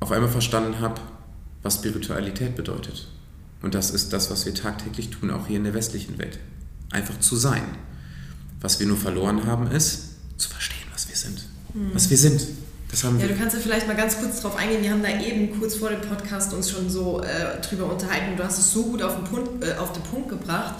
[0.00, 1.00] auf einmal verstanden habe,
[1.62, 3.08] was Spiritualität bedeutet.
[3.62, 6.38] Und das ist das, was wir tagtäglich tun, auch hier in der westlichen Welt.
[6.90, 7.62] Einfach zu sein.
[8.60, 10.07] Was wir nur verloren haben, ist
[10.38, 11.44] zu verstehen, was wir sind.
[11.92, 12.40] Was wir sind.
[12.90, 13.34] Das haben Ja, wir.
[13.34, 14.82] du kannst ja vielleicht mal ganz kurz drauf eingehen.
[14.82, 18.36] Wir haben da eben kurz vor dem Podcast uns schon so äh, drüber unterhalten.
[18.36, 20.74] Du hast es so gut auf den Punkt, äh, auf den Punkt gebracht.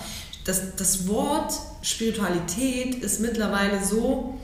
[0.44, 4.38] Das, das Wort Spiritualität ist mittlerweile so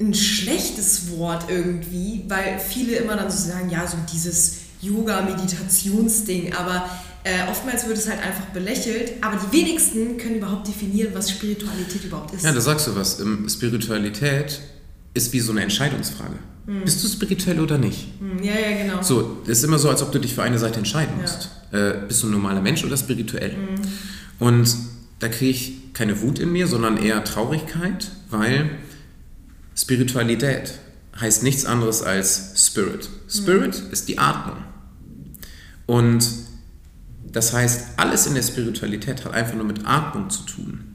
[0.00, 6.88] ein schlechtes Wort irgendwie, weil viele immer dann so sagen, ja, so dieses Yoga-Meditationsding, aber
[7.24, 12.04] äh, oftmals wird es halt einfach belächelt, aber die wenigsten können überhaupt definieren, was Spiritualität
[12.04, 12.44] überhaupt ist.
[12.44, 13.18] Ja, da sagst du was.
[13.18, 14.60] Ähm, Spiritualität
[15.14, 16.38] ist wie so eine Entscheidungsfrage.
[16.66, 18.08] Bist du spirituell oder nicht?
[18.20, 19.02] Hm, ja, ja, genau.
[19.02, 21.50] So, das ist immer so, als ob du dich für eine Seite entscheiden musst.
[21.72, 23.54] Äh, bist du ein normaler Mensch oder spirituell?
[24.38, 24.74] Und
[25.18, 28.70] da kriege ich keine Wut in mir, sondern eher Traurigkeit, weil
[29.76, 30.78] Spiritualität
[31.20, 33.08] heißt nichts anderes als Spirit.
[33.28, 34.56] Spirit ist die Atmung.
[35.86, 36.26] Und
[37.34, 40.94] das heißt, alles in der Spiritualität hat einfach nur mit Atmung zu tun.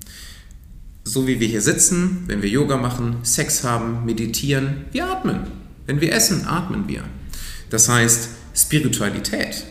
[1.04, 5.42] So wie wir hier sitzen, wenn wir Yoga machen, Sex haben, meditieren, wir atmen.
[5.86, 7.04] Wenn wir essen, atmen wir.
[7.70, 9.66] Das heißt, Spiritualität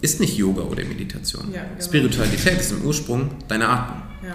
[0.00, 1.52] ist nicht Yoga oder Meditation.
[1.52, 1.84] Ja, genau.
[1.84, 4.02] Spiritualität ist im Ursprung deine Atmung.
[4.26, 4.34] ja.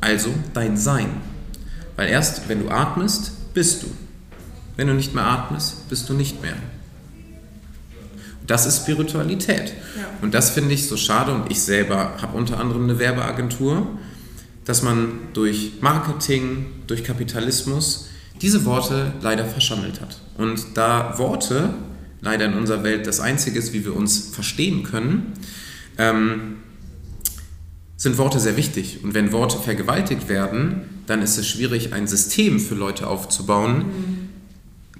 [0.00, 1.08] Also dein Sein.
[1.96, 3.86] Weil erst wenn du atmest, bist du.
[4.76, 6.56] Wenn du nicht mehr atmest, bist du nicht mehr.
[8.46, 9.72] Das ist Spiritualität.
[9.96, 10.06] Ja.
[10.22, 13.86] Und das finde ich so schade und ich selber habe unter anderem eine Werbeagentur,
[14.64, 18.08] dass man durch Marketing, durch Kapitalismus
[18.40, 20.20] diese Worte leider verschammelt hat.
[20.36, 21.74] Und da Worte
[22.20, 25.34] leider in unserer Welt das Einzige ist, wie wir uns verstehen können,
[25.98, 26.56] ähm,
[27.96, 29.00] sind Worte sehr wichtig.
[29.02, 34.23] Und wenn Worte vergewaltigt werden, dann ist es schwierig, ein System für Leute aufzubauen,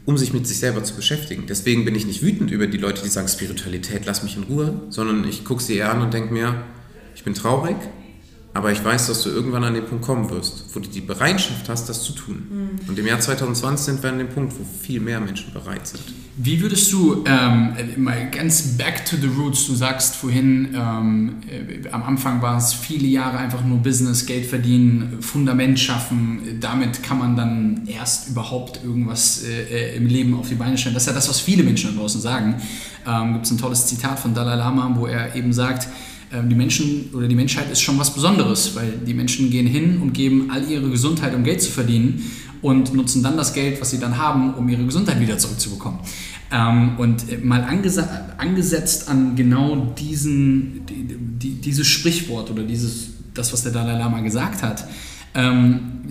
[0.06, 1.44] um sich mit sich selber zu beschäftigen.
[1.48, 4.82] Deswegen bin ich nicht wütend über die Leute, die sagen, Spiritualität, lass mich in Ruhe,
[4.90, 6.64] sondern ich gucke sie eher an und denke mir,
[7.14, 7.76] ich bin traurig,
[8.54, 11.68] aber ich weiß, dass du irgendwann an den Punkt kommen wirst, wo du die Bereitschaft
[11.68, 12.78] hast, das zu tun.
[12.86, 16.02] Und im Jahr 2020 sind wir an dem Punkt, wo viel mehr Menschen bereit sind.
[16.36, 21.88] Wie würdest du ähm, mal ganz back to the roots, du sagst vorhin, ähm, äh,
[21.90, 27.18] am Anfang war es viele Jahre einfach nur Business, Geld verdienen, Fundament schaffen, damit kann
[27.18, 30.94] man dann erst überhaupt irgendwas äh, äh, im Leben auf die Beine stellen.
[30.94, 32.56] Das ist ja das, was viele Menschen da draußen sagen.
[33.06, 35.88] Ähm, Gibt es ein tolles Zitat von Dalai Lama, wo er eben sagt,
[36.42, 40.12] die Menschen oder die Menschheit ist schon was Besonderes, weil die Menschen gehen hin und
[40.12, 42.24] geben all ihre Gesundheit, um Geld zu verdienen
[42.62, 46.00] und nutzen dann das Geld, was sie dann haben, um ihre Gesundheit wieder zurückzubekommen.
[46.50, 53.52] Ähm, und äh, mal angesetzt an genau diesen, die, die, dieses Sprichwort oder dieses, das,
[53.52, 54.88] was der Dalai Lama gesagt hat,
[55.34, 56.02] ähm,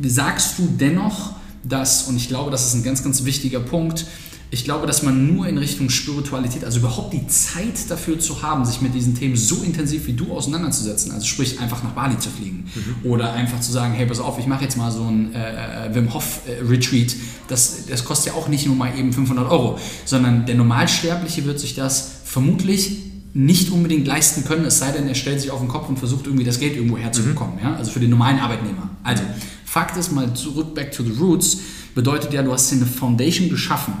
[0.00, 1.34] sagst du dennoch,
[1.64, 4.06] dass, und ich glaube, das ist ein ganz, ganz wichtiger Punkt,
[4.50, 8.64] ich glaube, dass man nur in Richtung Spiritualität, also überhaupt die Zeit dafür zu haben,
[8.64, 12.30] sich mit diesen Themen so intensiv wie du auseinanderzusetzen, also sprich einfach nach Bali zu
[12.30, 12.70] fliegen
[13.02, 15.94] oder einfach zu sagen, hey, pass auf, ich mache jetzt mal so ein äh, äh,
[15.94, 17.16] Wim Hof äh, Retreat,
[17.48, 21.58] das, das kostet ja auch nicht nur mal eben 500 Euro, sondern der Normalsterbliche wird
[21.58, 23.02] sich das vermutlich
[23.34, 26.26] nicht unbedingt leisten können, es sei denn, er stellt sich auf den Kopf und versucht
[26.26, 27.74] irgendwie das Geld irgendwo herzubekommen, ja?
[27.74, 28.90] also für den normalen Arbeitnehmer.
[29.02, 29.24] Also,
[29.64, 31.58] Fakt ist mal zurück, back to the roots,
[31.94, 33.92] bedeutet ja, du hast dir eine Foundation geschaffen.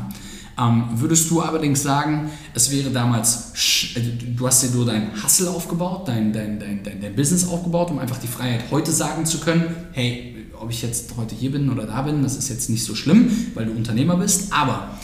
[0.58, 3.52] Ähm, würdest du allerdings sagen, es wäre damals,
[3.94, 7.90] äh, du hast dir nur dein Hustle aufgebaut, dein, dein, dein, dein, dein Business aufgebaut,
[7.90, 11.70] um einfach die Freiheit heute sagen zu können, hey, ob ich jetzt heute hier bin
[11.70, 14.98] oder da bin, das ist jetzt nicht so schlimm, weil du Unternehmer bist, aber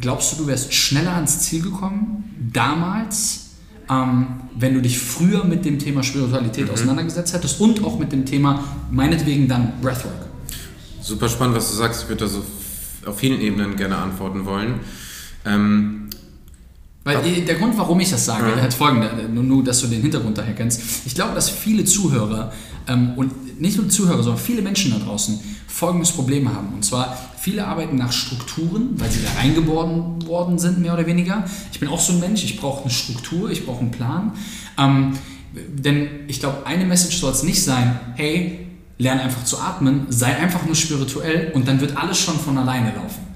[0.00, 3.50] glaubst du, du wärst schneller ans Ziel gekommen, damals,
[3.90, 8.24] ähm, wenn du dich früher mit dem Thema Spiritualität auseinandergesetzt hättest und auch mit dem
[8.24, 10.26] Thema, meinetwegen dann Breathwork?
[11.02, 12.04] Super spannend, was du sagst.
[12.04, 12.42] Ich würde da so
[13.06, 14.80] auf vielen Ebenen gerne antworten wollen.
[15.44, 16.08] Ähm,
[17.04, 18.62] Weil äh, der Grund, warum ich das sage, Ja.
[18.62, 20.80] hat folgender, nur, nur, dass du den Hintergrund daher kennst.
[21.06, 22.52] Ich glaube, dass viele Zuhörer
[22.88, 25.38] ähm, und nicht nur Zuhörer, sondern viele Menschen da draußen
[25.68, 26.72] folgendes Problem haben.
[26.74, 31.44] Und zwar, viele arbeiten nach Strukturen, weil sie da reingeboren worden sind, mehr oder weniger.
[31.72, 34.32] Ich bin auch so ein Mensch, ich brauche eine Struktur, ich brauche einen Plan.
[34.78, 35.12] Ähm,
[35.54, 38.65] denn ich glaube, eine Message soll es nicht sein, hey,
[38.98, 42.94] lerne einfach zu atmen, sei einfach nur spirituell und dann wird alles schon von alleine
[42.94, 43.26] laufen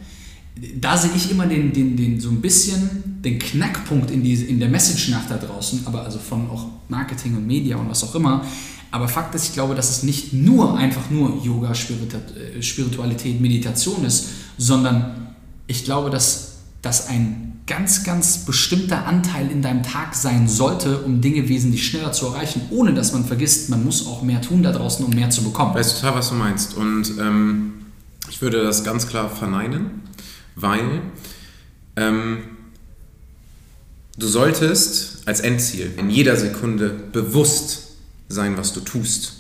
[0.75, 4.61] da sehe ich immer den, den, den, so ein bisschen den Knackpunkt in, diese, in
[4.61, 8.15] der Message nach da draußen, aber also von auch Marketing und Media und was auch
[8.15, 8.45] immer.
[8.91, 14.05] Aber Fakt ist, ich glaube, dass es nicht nur einfach nur Yoga, äh, Spiritualität, Meditation
[14.05, 15.29] ist, sondern
[15.67, 21.21] ich glaube, dass das ein ganz, ganz bestimmter Anteil in deinem Tag sein sollte, um
[21.21, 24.73] Dinge wesentlich schneller zu erreichen, ohne dass man vergisst, man muss auch mehr tun da
[24.73, 25.73] draußen, um mehr zu bekommen.
[25.73, 26.77] weiß total, was du meinst.
[26.77, 27.75] Und ähm,
[28.29, 30.03] ich würde das ganz klar verneinen,
[30.57, 31.01] weil
[31.95, 32.39] ähm,
[34.19, 37.93] du solltest als Endziel in jeder Sekunde bewusst
[38.29, 39.35] sein, was du tust.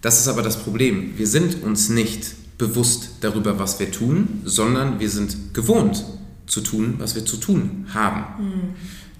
[0.00, 1.18] Das ist aber das Problem.
[1.18, 6.02] Wir sind uns nicht bewusst darüber, was wir tun, sondern wir sind gewohnt
[6.46, 8.24] zu tun, was wir zu tun haben.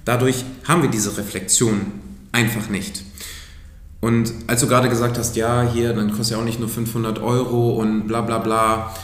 [0.04, 1.80] Dadurch haben wir diese Reflexion
[2.32, 3.02] einfach nicht.
[4.00, 7.20] Und als du gerade gesagt hast, ja, hier, dann kostet ja auch nicht nur 500
[7.20, 8.94] Euro und bla bla bla,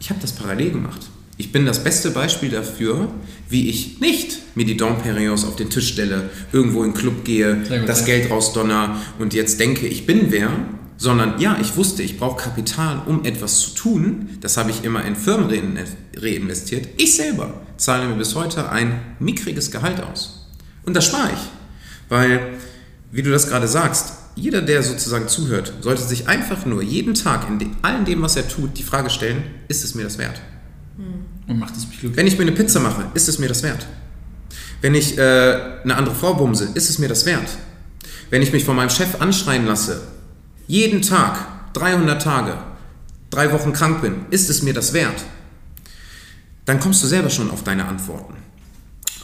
[0.00, 1.00] ich habe das parallel gemacht.
[1.36, 3.08] Ich bin das beste Beispiel dafür,
[3.50, 7.56] wie ich nicht mir die Domperios auf den Tisch stelle, irgendwo in den Club gehe,
[7.86, 8.06] das.
[8.06, 10.50] Geld rausdonner und jetzt denke, ich bin wer,
[10.96, 14.30] sondern ja, ich wusste, ich brauche Kapital, um etwas zu tun.
[14.40, 15.78] Das habe ich immer in Firmen rein-
[16.16, 16.88] reinvestiert.
[16.96, 20.46] Ich selber zahle mir bis heute ein mickriges Gehalt aus.
[20.84, 21.40] Und das spare ich.
[22.08, 22.40] Weil,
[23.12, 27.48] wie du das gerade sagst, jeder, der sozusagen zuhört, sollte sich einfach nur jeden Tag
[27.48, 30.40] in de- allem dem, was er tut, die Frage stellen, ist es mir das wert?
[31.48, 32.16] Und macht es mich glücklich.
[32.16, 33.86] Wenn ich mir eine Pizza mache, ist es mir das wert?
[34.80, 35.20] Wenn ich äh,
[35.84, 37.48] eine andere Frau bumse, ist es mir das wert?
[38.30, 40.02] Wenn ich mich von meinem Chef anschreien lasse,
[40.66, 42.58] jeden Tag, 300 Tage,
[43.30, 45.24] drei Wochen krank bin, ist es mir das wert?
[46.64, 48.34] Dann kommst du selber schon auf deine Antworten.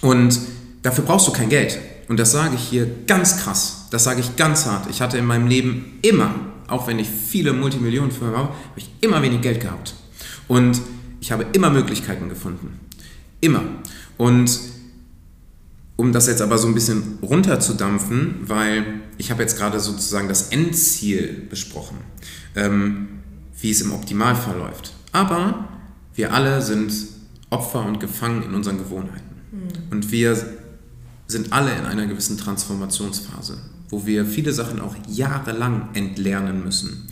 [0.01, 0.39] Und
[0.83, 1.79] dafür brauchst du kein Geld.
[2.09, 3.87] Und das sage ich hier ganz krass.
[3.91, 4.89] Das sage ich ganz hart.
[4.91, 6.35] Ich hatte in meinem Leben immer,
[6.69, 9.95] auch wenn ich viele Multimillionenfirmen habe, habe ich immer wenig Geld gehabt.
[10.49, 10.81] Und
[11.21, 12.81] ich habe immer Möglichkeiten gefunden.
[13.41, 13.63] Immer.
[14.19, 14.59] Und
[15.97, 20.49] um das jetzt aber so ein bisschen runterzudampfen, weil ich habe jetzt gerade sozusagen das
[20.49, 21.99] Endziel besprochen,
[22.57, 23.09] ähm,
[23.61, 24.95] wie es im Optimalfall läuft.
[25.13, 25.69] Aber
[26.15, 26.93] wir alle sind
[27.51, 29.33] Opfer und gefangen in unseren Gewohnheiten.
[29.91, 30.37] Und wir
[31.27, 33.59] sind alle in einer gewissen Transformationsphase,
[33.91, 37.09] wo wir viele Sachen auch jahrelang entlernen müssen.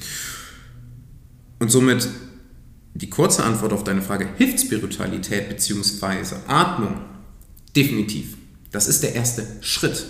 [1.58, 2.08] Und somit
[2.94, 6.36] die kurze Antwort auf deine Frage, hilft Spiritualität bzw.
[6.48, 7.00] Atmung?
[7.76, 8.36] Definitiv.
[8.70, 10.04] Das ist der erste Schritt,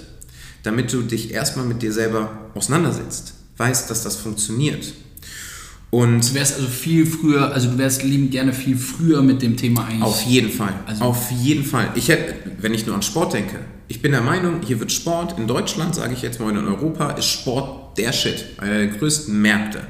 [0.62, 4.92] damit du dich erstmal mit dir selber auseinandersetzt, weißt, dass das funktioniert.
[5.90, 9.56] Und Du wärst also viel früher, also du wärst liebend gerne viel früher mit dem
[9.56, 10.02] Thema eigentlich.
[10.02, 10.72] Auf jeden Fall.
[10.86, 11.90] Also- auf jeden Fall.
[11.96, 15.36] Ich hätte, wenn ich nur an Sport denke, ich bin der Meinung, hier wird Sport
[15.36, 19.40] in Deutschland, sage ich jetzt mal, in Europa ist Sport der Shit, einer der größten
[19.40, 19.80] Märkte.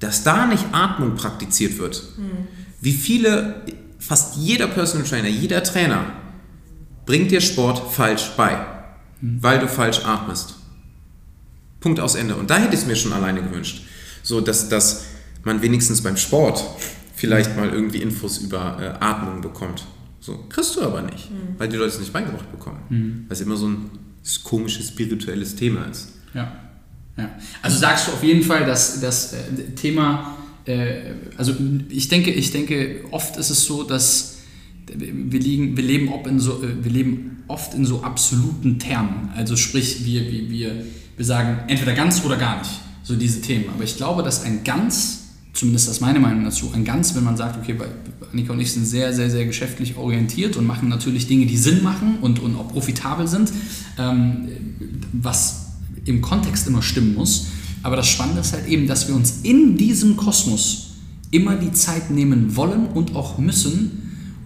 [0.00, 2.02] Dass da nicht Atmung praktiziert wird.
[2.80, 3.62] Wie viele,
[4.00, 6.06] fast jeder Personal Trainer, jeder Trainer
[7.06, 8.64] bringt dir Sport falsch bei,
[9.20, 10.56] weil du falsch atmest.
[11.80, 12.36] Punkt aus Ende.
[12.36, 13.82] Und da hätte ich es mir schon alleine gewünscht.
[14.22, 15.06] So, dass, dass
[15.44, 16.62] man wenigstens beim Sport
[17.14, 19.84] vielleicht mal irgendwie Infos über äh, Atmung bekommt.
[20.20, 22.78] So, kriegst du aber nicht, weil die Leute es nicht beigebracht bekommen.
[23.26, 23.90] Weil es immer so ein
[24.44, 26.12] komisches spirituelles Thema ist.
[26.32, 26.52] Ja.
[27.16, 27.30] ja.
[27.60, 29.38] Also sagst du auf jeden Fall, dass das äh,
[29.74, 31.54] Thema, äh, also
[31.88, 34.31] ich denke, ich denke, oft ist es so, dass
[34.86, 39.30] wir, liegen, wir, leben, ob in so, äh, wir leben oft in so absoluten Termen.
[39.34, 40.84] Also sprich, wir, wir, wir,
[41.18, 42.70] sagen entweder ganz oder gar nicht,
[43.02, 43.66] so diese Themen.
[43.72, 47.22] Aber ich glaube, dass ein ganz, zumindest das ist meine Meinung dazu, ein ganz, wenn
[47.22, 47.76] man sagt, okay,
[48.32, 51.82] Annika und ich sind sehr, sehr, sehr geschäftlich orientiert und machen natürlich Dinge, die Sinn
[51.82, 53.52] machen und, und auch profitabel sind,
[53.98, 54.48] ähm,
[55.12, 55.66] was
[56.06, 57.46] im Kontext immer stimmen muss.
[57.82, 60.94] Aber das Spannende ist halt eben, dass wir uns in diesem Kosmos
[61.30, 64.01] immer die Zeit nehmen wollen und auch müssen,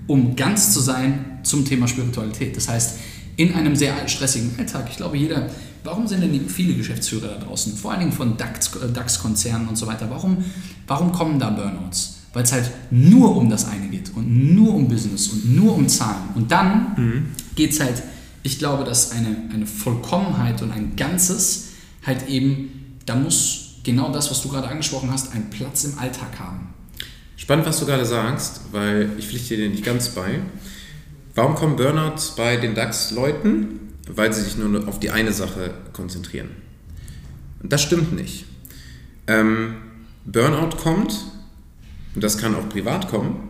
[0.06, 2.56] um ganz zu sein zum Thema Spiritualität.
[2.56, 2.98] Das heißt,
[3.36, 5.48] in einem sehr stressigen Alltag, ich glaube, jeder,
[5.84, 9.76] warum sind denn viele Geschäftsführer da draußen, vor allen Dingen von DAX, äh, DAX-Konzernen und
[9.76, 10.44] so weiter, warum,
[10.86, 12.18] warum kommen da Burnouts?
[12.32, 15.88] Weil es halt nur um das eine geht und nur um Business und nur um
[15.88, 16.28] Zahlen.
[16.34, 18.02] Und dann geht es halt,
[18.42, 21.68] ich glaube, dass eine, eine Vollkommenheit und ein Ganzes
[22.06, 26.38] halt eben, da muss genau das, was du gerade angesprochen hast, einen Platz im Alltag
[26.38, 26.68] haben.
[27.46, 30.40] Spannend, was du gerade sagst, weil ich pflichte dir nicht ganz bei.
[31.36, 33.92] Warum kommen Burnouts bei den DAX-Leuten?
[34.08, 36.48] Weil sie sich nur auf die eine Sache konzentrieren.
[37.62, 38.46] Und das stimmt nicht.
[39.28, 39.76] Ähm,
[40.24, 41.14] Burnout kommt,
[42.16, 43.48] und das kann auch privat kommen.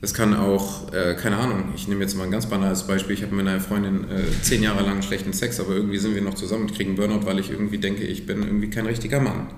[0.00, 3.16] Das kann auch, äh, keine Ahnung, ich nehme jetzt mal ein ganz banales Beispiel.
[3.16, 6.22] Ich habe mit einer Freundin äh, zehn Jahre lang schlechten Sex, aber irgendwie sind wir
[6.22, 9.48] noch zusammen und kriegen Burnout, weil ich irgendwie denke, ich bin irgendwie kein richtiger Mann.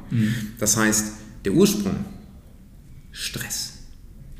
[0.58, 1.12] Das heißt,
[1.44, 2.06] der Ursprung,
[3.18, 3.72] Stress.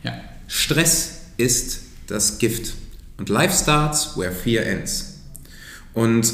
[0.03, 0.21] Ja.
[0.49, 2.75] Stress ist das Gift.
[3.17, 5.15] Und life starts where fear ends.
[5.95, 6.31] Und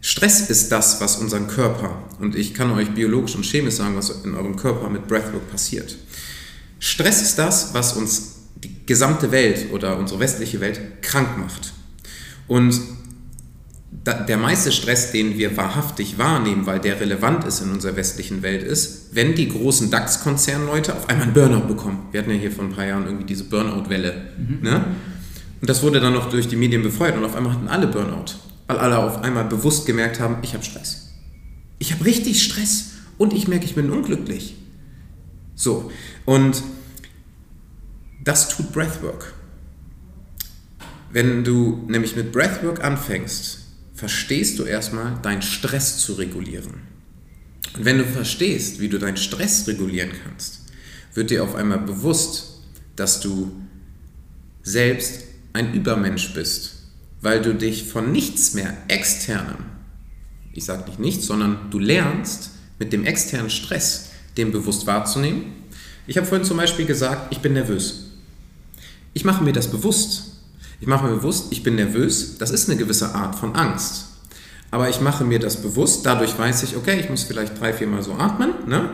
[0.00, 4.10] Stress ist das, was unseren Körper, und ich kann euch biologisch und chemisch sagen, was
[4.24, 5.96] in eurem Körper mit Breathwork passiert.
[6.80, 11.72] Stress ist das, was uns die gesamte Welt oder unsere westliche Welt krank macht.
[12.48, 12.80] Und
[14.04, 18.62] der meiste Stress, den wir wahrhaftig wahrnehmen, weil der relevant ist in unserer westlichen Welt,
[18.64, 22.08] ist, wenn die großen DAX-Konzernleute auf einmal einen Burnout bekommen.
[22.10, 24.32] Wir hatten ja hier vor ein paar Jahren irgendwie diese Burnout-Welle.
[24.60, 24.84] Ne?
[25.60, 28.34] Und das wurde dann noch durch die Medien befeuert und auf einmal hatten alle Burnout,
[28.66, 31.12] weil alle auf einmal bewusst gemerkt haben, ich habe Stress.
[31.78, 34.56] Ich habe richtig Stress und ich merke, ich bin unglücklich.
[35.54, 35.92] So,
[36.24, 36.62] und
[38.24, 39.34] Das tut Breathwork.
[41.10, 43.61] Wenn du nämlich mit Breathwork anfängst,
[44.02, 46.74] verstehst du erstmal, deinen Stress zu regulieren.
[47.76, 50.62] Und wenn du verstehst, wie du deinen Stress regulieren kannst,
[51.14, 52.64] wird dir auf einmal bewusst,
[52.96, 53.52] dass du
[54.64, 55.22] selbst
[55.52, 56.82] ein Übermensch bist,
[57.20, 59.66] weil du dich von nichts mehr externem,
[60.52, 62.50] ich sage nicht nichts, sondern du lernst
[62.80, 65.44] mit dem externen Stress, den bewusst wahrzunehmen.
[66.08, 68.10] Ich habe vorhin zum Beispiel gesagt, ich bin nervös.
[69.14, 70.31] Ich mache mir das bewusst.
[70.82, 72.38] Ich mache mir bewusst, ich bin nervös.
[72.38, 74.06] Das ist eine gewisse Art von Angst.
[74.72, 76.04] Aber ich mache mir das bewusst.
[76.04, 78.50] Dadurch weiß ich, okay, ich muss vielleicht drei, vier Mal so atmen.
[78.66, 78.90] Ne?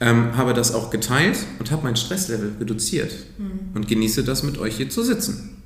[0.00, 3.12] Ähm, habe das auch geteilt und habe mein Stresslevel reduziert.
[3.36, 3.74] Mhm.
[3.74, 5.57] Und genieße das mit euch hier zu sitzen.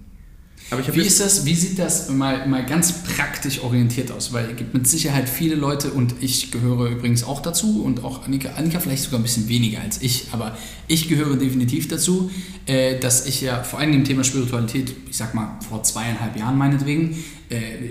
[0.92, 4.32] Wie ist das, wie sieht das mal, mal ganz praktisch orientiert aus?
[4.32, 8.24] Weil es gibt mit Sicherheit viele Leute und ich gehöre übrigens auch dazu und auch
[8.24, 10.56] Annika, Annika vielleicht sogar ein bisschen weniger als ich, aber
[10.88, 12.30] ich gehöre definitiv dazu,
[12.66, 16.56] äh, dass ich ja vor allem im Thema Spiritualität, ich sag mal vor zweieinhalb Jahren
[16.56, 17.90] meinetwegen, äh,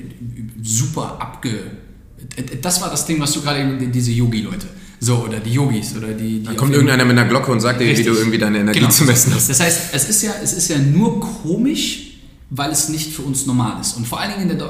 [0.62, 1.72] super abge...
[2.62, 4.68] Das war das Ding, was du gerade eben, diese Yogi-Leute
[5.04, 6.40] so, oder die Yogis oder die.
[6.40, 8.82] die da kommt irgendeiner mit einer Glocke und sagt dir, wie du irgendwie deine Energie
[8.82, 8.92] genau.
[8.92, 9.50] zu messen hast.
[9.50, 12.11] Das heißt, es ist, ja, es ist ja nur komisch,
[12.52, 13.94] weil es nicht für uns normal ist.
[13.94, 14.68] Und vor allen Dingen De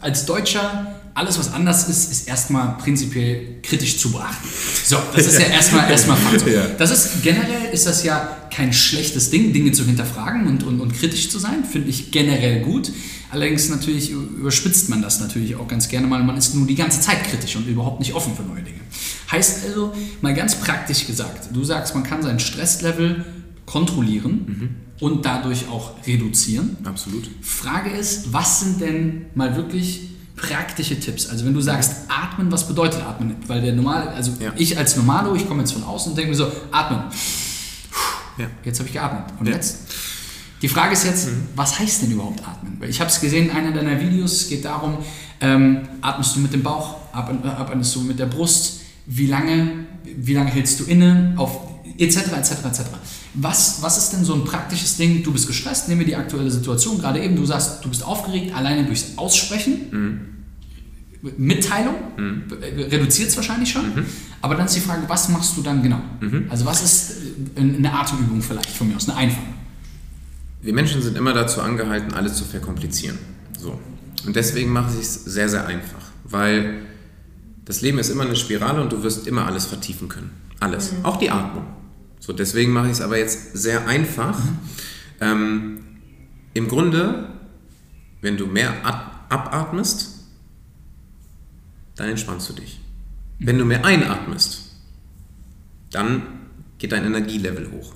[0.00, 4.48] als Deutscher, alles was anders ist, ist erstmal prinzipiell kritisch zu beachten.
[4.84, 6.44] So, das ist ja erstmal erstmal Fakt.
[6.78, 10.92] Das ist generell ist das ja kein schlechtes Ding, Dinge zu hinterfragen und, und, und
[10.92, 12.90] kritisch zu sein, finde ich generell gut.
[13.30, 16.22] Allerdings natürlich überspitzt man das natürlich auch ganz gerne mal.
[16.24, 18.80] Man ist nur die ganze Zeit kritisch und überhaupt nicht offen für neue Dinge.
[19.30, 23.24] Heißt also, mal ganz praktisch gesagt, du sagst, man kann sein Stresslevel
[23.66, 24.89] kontrollieren mhm.
[25.00, 26.76] Und dadurch auch reduzieren.
[26.84, 27.28] Absolut.
[27.42, 31.26] Frage ist, was sind denn mal wirklich praktische Tipps?
[31.26, 33.36] Also wenn du sagst, atmen, was bedeutet atmen?
[33.46, 34.52] Weil der normale, also ja.
[34.56, 37.04] ich als Normalo, ich komme jetzt von außen und denke mir so, atmen.
[38.38, 38.46] Ja.
[38.64, 39.24] Jetzt habe ich geatmet.
[39.38, 39.54] Und ja.
[39.54, 39.78] jetzt?
[40.62, 41.48] Die Frage ist jetzt, mhm.
[41.56, 42.76] was heißt denn überhaupt atmen?
[42.78, 44.98] Weil ich habe es gesehen in einer deiner Videos, es geht darum,
[45.40, 50.50] ähm, atmest du mit dem Bauch, atmest du mit der Brust, wie lange, wie lange
[50.50, 51.60] hältst du inne, auf
[51.98, 52.32] etc.
[52.32, 52.52] etc.
[52.66, 52.80] etc.
[53.34, 55.22] Was, was ist denn so ein praktisches Ding?
[55.22, 58.54] Du bist gestresst, nehmen wir die aktuelle Situation, gerade eben, du sagst, du bist aufgeregt,
[58.54, 59.74] alleine durchs Aussprechen.
[59.90, 60.20] Mhm.
[61.36, 62.44] Mitteilung mhm.
[62.90, 64.06] reduziert es wahrscheinlich schon, mhm.
[64.40, 66.00] aber dann ist die Frage, was machst du dann genau?
[66.20, 66.46] Mhm.
[66.48, 67.12] Also was ist
[67.56, 69.42] äh, eine Atemübung vielleicht von mir aus, eine einfache?
[70.62, 73.18] Wir Menschen sind immer dazu angehalten, alles zu verkomplizieren.
[73.58, 73.78] So.
[74.26, 76.82] Und deswegen mache ich es sehr, sehr einfach, weil
[77.64, 80.30] das Leben ist immer eine Spirale und du wirst immer alles vertiefen können.
[80.58, 80.92] Alles.
[80.92, 81.04] Mhm.
[81.04, 81.64] Auch die Atmung.
[82.20, 84.38] So, deswegen mache ich es aber jetzt sehr einfach.
[84.38, 84.58] Mhm.
[85.20, 85.80] Ähm,
[86.54, 87.30] Im Grunde,
[88.20, 88.72] wenn du mehr
[89.28, 90.20] abatmest,
[91.96, 92.80] dann entspannst du dich.
[93.38, 93.46] Mhm.
[93.46, 94.70] Wenn du mehr einatmest,
[95.90, 96.22] dann
[96.78, 97.94] geht dein Energielevel hoch.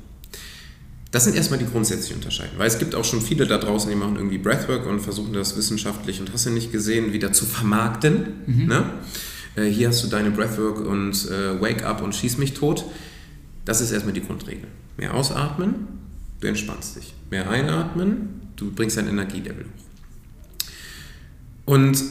[1.10, 3.94] Das sind erstmal die grundsätzlichen Unterscheidungen, weil es gibt auch schon viele da draußen, die
[3.94, 8.32] machen irgendwie Breathwork und versuchen das wissenschaftlich und hast du nicht gesehen, wieder zu vermarkten.
[8.46, 8.66] Mhm.
[8.66, 8.90] Ne?
[9.54, 12.84] Äh, hier hast du deine Breathwork und äh, Wake Up und Schieß mich tot.
[13.64, 14.68] Das ist erstmal die Grundregel.
[14.96, 15.88] Mehr ausatmen,
[16.40, 17.14] du entspannst dich.
[17.30, 19.84] Mehr einatmen, du bringst dein Energielevel hoch.
[21.66, 22.02] Und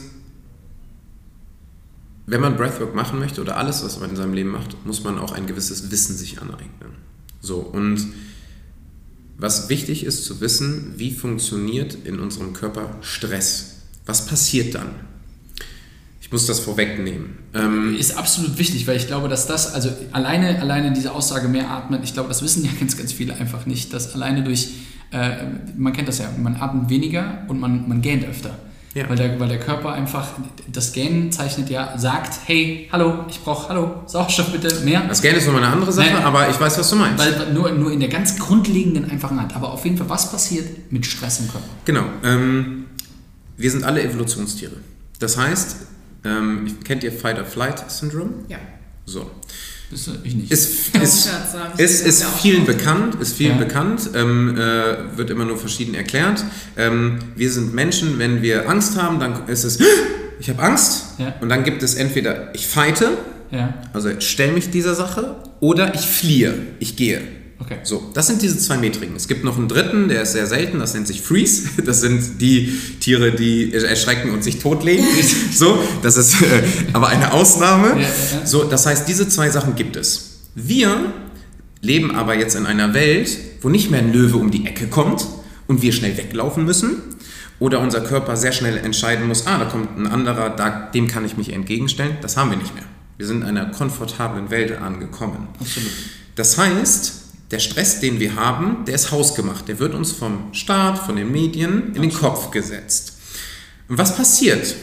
[2.26, 5.18] wenn man Breathwork machen möchte oder alles, was man in seinem Leben macht, muss man
[5.18, 6.92] auch ein gewisses Wissen sich aneignen.
[7.40, 8.04] So, und
[9.36, 13.82] was wichtig ist zu wissen, wie funktioniert in unserem Körper Stress?
[14.06, 14.94] Was passiert dann?
[16.34, 17.38] Muss das vorwegnehmen.
[17.54, 21.70] Ähm ist absolut wichtig, weil ich glaube, dass das, also alleine, alleine diese Aussage mehr
[21.70, 24.70] atmen, ich glaube, das wissen ja ganz, ganz viele einfach nicht, dass alleine durch,
[25.12, 25.28] äh,
[25.76, 28.50] man kennt das ja, man atmet weniger und man, man gähnt öfter.
[28.94, 29.08] Ja.
[29.08, 30.26] Weil, der, weil der Körper einfach,
[30.72, 35.04] das Gähnen zeichnet ja, sagt, hey, hallo, ich brauche, hallo, Sauerstoff bitte, mehr.
[35.06, 37.24] Das Gähnen ist nochmal eine andere Sache, Nein, aber ich weiß, was du meinst.
[37.24, 39.54] Weil nur, nur in der ganz grundlegenden einfachen Art.
[39.54, 41.68] Aber auf jeden Fall, was passiert mit Stress im Körper?
[41.84, 42.02] Genau.
[42.24, 42.86] Ähm,
[43.56, 44.74] wir sind alle Evolutionstiere.
[45.20, 45.93] Das heißt,
[46.24, 48.44] ähm, kennt ihr Fight-or-Flight-Syndrom?
[48.48, 48.58] Ja.
[49.06, 49.30] So.
[49.90, 50.50] Bist du, ich nicht.
[50.50, 51.30] Ist, ist,
[51.76, 53.64] ist, ist vielen bekannt, ist vielen ja.
[53.64, 56.42] bekannt, ähm, äh, wird immer nur verschieden erklärt.
[56.76, 59.78] Ähm, wir sind Menschen, wenn wir Angst haben, dann ist es,
[60.40, 61.18] ich habe Angst.
[61.18, 61.34] Ja.
[61.40, 63.10] Und dann gibt es entweder, ich fighte,
[63.50, 63.74] ja.
[63.92, 67.20] also stelle mich dieser Sache, oder ich fliehe, ich gehe.
[67.64, 67.78] Okay.
[67.82, 69.16] So, das sind diese zwei Metriken.
[69.16, 71.68] Es gibt noch einen dritten, der ist sehr selten, das nennt sich Freeze.
[71.84, 75.04] Das sind die Tiere, die erschrecken und sich totlegen.
[75.52, 76.62] so, das ist äh,
[76.92, 77.88] aber eine Ausnahme.
[77.88, 78.46] Ja, ja, ja.
[78.46, 80.40] So, das heißt, diese zwei Sachen gibt es.
[80.54, 81.12] Wir
[81.80, 85.26] leben aber jetzt in einer Welt, wo nicht mehr ein Löwe um die Ecke kommt
[85.66, 87.02] und wir schnell weglaufen müssen
[87.58, 91.24] oder unser Körper sehr schnell entscheiden muss, ah, da kommt ein anderer, da, dem kann
[91.24, 92.16] ich mich entgegenstellen.
[92.20, 92.84] Das haben wir nicht mehr.
[93.16, 95.48] Wir sind in einer komfortablen Welt angekommen.
[95.60, 95.90] Absolut.
[96.34, 99.68] Das heißt, der Stress, den wir haben, der ist hausgemacht.
[99.68, 103.18] Der wird uns vom Staat, von den Medien in den Kopf gesetzt.
[103.88, 104.74] Und was passiert?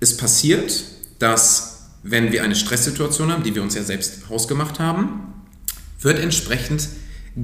[0.00, 0.84] Es passiert,
[1.18, 5.34] dass wenn wir eine Stresssituation haben, die wir uns ja selbst hausgemacht haben,
[6.00, 6.88] wird entsprechend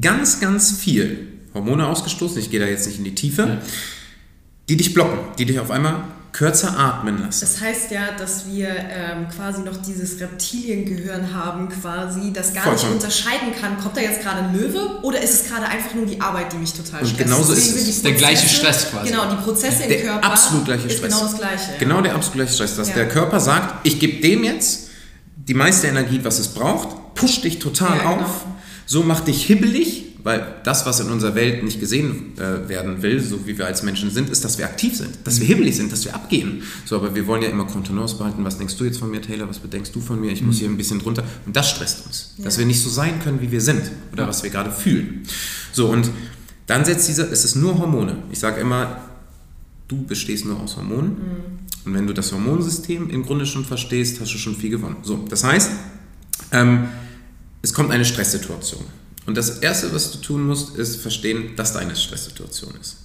[0.00, 2.38] ganz, ganz viel Hormone ausgestoßen.
[2.38, 3.62] Ich gehe da jetzt nicht in die Tiefe, ja.
[4.68, 6.04] die dich blocken, die dich auf einmal
[6.36, 7.40] kürzer atmen lassen.
[7.40, 12.94] Das heißt ja, dass wir ähm, quasi noch dieses Reptiliengehirn haben, quasi, das gar Vollkommen.
[12.94, 16.04] nicht unterscheiden kann, kommt da jetzt gerade ein Löwe oder ist es gerade einfach nur
[16.04, 17.12] die Arbeit, die mich total stresst.
[17.12, 17.72] Und genauso ist es.
[17.72, 19.08] Prozesse, der gleiche Stress quasi.
[19.08, 21.12] Genau, die Prozesse der im Körper absolut gleiche Stress.
[21.12, 21.72] genau das gleiche.
[21.72, 21.78] Ja.
[21.78, 22.94] Genau der absolut gleiche Stress, dass ja.
[22.96, 24.88] der Körper sagt, ich gebe dem jetzt
[25.36, 28.24] die meiste Energie, was es braucht, pusht dich total ja, genau.
[28.24, 28.44] auf,
[28.84, 33.20] so macht dich hibbelig, weil das, was in unserer Welt nicht gesehen äh, werden will,
[33.20, 35.92] so wie wir als Menschen sind, ist, dass wir aktiv sind, dass wir hibbelig sind,
[35.92, 36.64] dass wir abgehen.
[36.84, 38.44] So, aber wir wollen ja immer Kontenance behalten.
[38.44, 39.48] Was denkst du jetzt von mir, Taylor?
[39.48, 40.32] Was bedenkst du von mir?
[40.32, 41.22] Ich muss hier ein bisschen drunter.
[41.46, 42.44] Und das stresst uns, ja.
[42.44, 44.28] dass wir nicht so sein können, wie wir sind oder ja.
[44.28, 45.22] was wir gerade fühlen.
[45.70, 46.10] So, und
[46.66, 48.24] dann setzt dieser, es ist nur Hormone.
[48.32, 48.96] Ich sage immer,
[49.86, 51.10] du bestehst nur aus Hormonen.
[51.10, 51.84] Mhm.
[51.84, 54.96] Und wenn du das Hormonsystem im Grunde schon verstehst, hast du schon viel gewonnen.
[55.04, 55.70] So, das heißt,
[56.50, 56.88] ähm,
[57.62, 59.05] es kommt eine Stresssituation.
[59.26, 62.98] Und das Erste, was du tun musst, ist verstehen, dass da eine Stresssituation ist.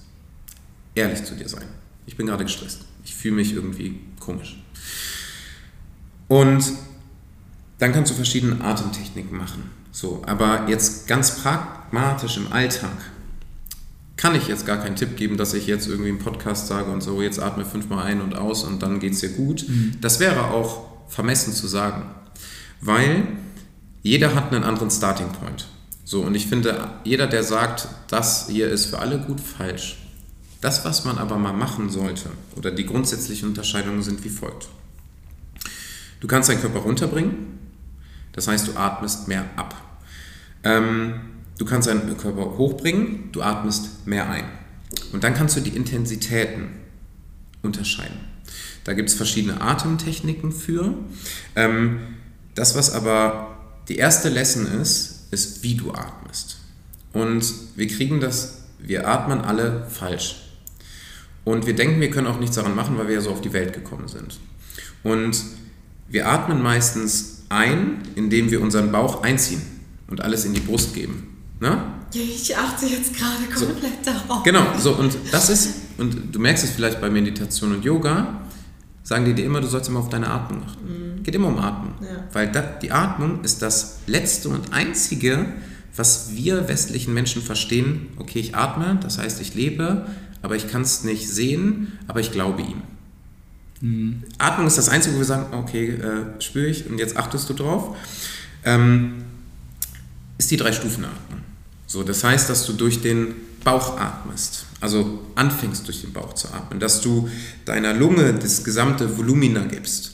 [0.94, 1.66] Ehrlich zu dir sein.
[2.06, 2.80] Ich bin gerade gestresst.
[3.04, 4.62] Ich fühle mich irgendwie komisch.
[6.28, 6.64] Und
[7.78, 9.70] dann kannst du verschiedene Atemtechniken machen.
[9.90, 12.96] So, aber jetzt ganz pragmatisch im Alltag
[14.16, 17.02] kann ich jetzt gar keinen Tipp geben, dass ich jetzt irgendwie im Podcast sage und
[17.02, 19.68] so, jetzt atme fünfmal ein und aus und dann geht es dir gut.
[19.68, 19.96] Mhm.
[20.00, 22.04] Das wäre auch vermessen zu sagen,
[22.80, 23.26] weil
[24.02, 25.66] jeder hat einen anderen Starting Point.
[26.12, 29.96] So, und ich finde, jeder, der sagt, das hier ist für alle gut, falsch.
[30.60, 34.68] Das, was man aber mal machen sollte, oder die grundsätzlichen Unterscheidungen sind wie folgt.
[36.20, 37.58] Du kannst deinen Körper runterbringen,
[38.32, 39.74] das heißt, du atmest mehr ab.
[40.64, 41.14] Ähm,
[41.56, 44.44] du kannst deinen Körper hochbringen, du atmest mehr ein.
[45.14, 46.72] Und dann kannst du die Intensitäten
[47.62, 48.20] unterscheiden.
[48.84, 50.92] Da gibt es verschiedene Atemtechniken für.
[51.56, 52.00] Ähm,
[52.54, 53.56] das, was aber
[53.88, 56.58] die erste Lesson ist, ist, wie du atmest.
[57.12, 60.36] Und wir kriegen das, wir atmen alle falsch.
[61.44, 63.52] Und wir denken, wir können auch nichts daran machen, weil wir ja so auf die
[63.52, 64.38] Welt gekommen sind.
[65.02, 65.42] Und
[66.08, 69.62] wir atmen meistens ein, indem wir unseren Bauch einziehen
[70.08, 71.36] und alles in die Brust geben.
[71.60, 71.82] Ne?
[72.12, 74.42] Ich achte jetzt gerade komplett so, darauf.
[74.42, 78.42] Genau, so und das ist, und du merkst es vielleicht bei Meditation und Yoga,
[79.02, 80.84] sagen die dir immer, du sollst immer auf deine Atmung achten.
[80.84, 81.11] Mhm.
[81.22, 81.94] Geht immer um Atmung.
[82.00, 82.24] Ja.
[82.32, 85.46] Weil da, die Atmung ist das letzte und einzige,
[85.94, 88.08] was wir westlichen Menschen verstehen.
[88.16, 90.06] Okay, ich atme, das heißt, ich lebe,
[90.40, 92.82] aber ich kann es nicht sehen, aber ich glaube ihm.
[93.80, 94.22] Mhm.
[94.38, 97.54] Atmung ist das Einzige, wo wir sagen, okay, äh, spüre ich und jetzt achtest du
[97.54, 97.96] drauf.
[98.64, 99.24] Ähm,
[100.38, 101.40] ist die Drei-Stufen-Atmung.
[101.86, 106.48] So, das heißt, dass du durch den Bauch atmest, also anfängst durch den Bauch zu
[106.48, 107.28] atmen, dass du
[107.64, 110.11] deiner Lunge das gesamte Volumina gibst.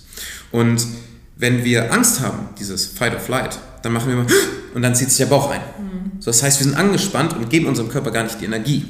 [0.50, 0.86] Und
[1.36, 4.26] wenn wir Angst haben, dieses Fight or Flight, dann machen wir mal
[4.74, 5.60] und dann zieht sich der Bauch ein.
[5.60, 6.20] Mhm.
[6.20, 8.86] So, das heißt, wir sind angespannt und geben unserem Körper gar nicht die Energie.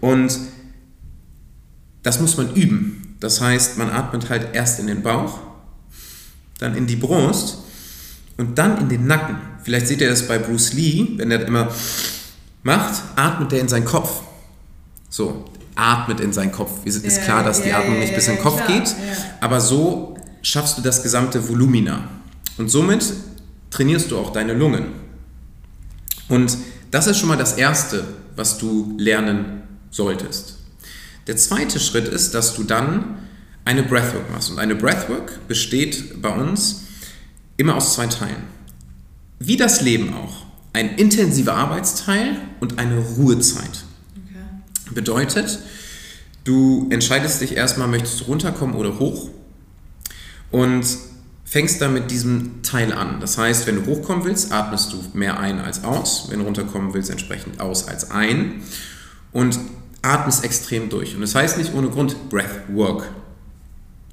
[0.00, 0.38] Und
[2.02, 3.16] das muss man üben.
[3.20, 5.38] Das heißt, man atmet halt erst in den Bauch,
[6.58, 7.58] dann in die Brust
[8.38, 9.36] und dann in den Nacken.
[9.62, 11.68] Vielleicht seht ihr das bei Bruce Lee, wenn er immer
[12.62, 14.22] macht, atmet er in seinen Kopf.
[15.10, 15.44] So,
[15.74, 16.84] atmet in seinen Kopf.
[16.84, 18.94] Ist ja, klar, dass ja, die Atmung nicht bis in den Kopf klar, geht,
[19.40, 20.09] aber so
[20.42, 22.08] schaffst du das gesamte Volumina.
[22.58, 23.04] Und somit
[23.70, 24.86] trainierst du auch deine Lungen.
[26.28, 26.56] Und
[26.90, 28.04] das ist schon mal das Erste,
[28.36, 30.58] was du lernen solltest.
[31.26, 33.18] Der zweite Schritt ist, dass du dann
[33.64, 34.50] eine Breathwork machst.
[34.50, 36.82] Und eine Breathwork besteht bei uns
[37.56, 38.44] immer aus zwei Teilen.
[39.38, 43.84] Wie das Leben auch ein intensiver Arbeitsteil und eine Ruhezeit.
[44.14, 44.94] Okay.
[44.94, 45.58] Bedeutet,
[46.44, 49.30] du entscheidest dich erstmal, möchtest du runterkommen oder hoch
[50.50, 50.86] und
[51.44, 53.20] fängst dann mit diesem Teil an.
[53.20, 56.28] Das heißt, wenn du hochkommen willst, atmest du mehr ein als aus.
[56.30, 58.62] Wenn du runterkommen willst, entsprechend aus als ein.
[59.32, 59.58] Und
[60.02, 61.14] atmest extrem durch.
[61.14, 63.10] Und das heißt nicht ohne Grund Breathwork,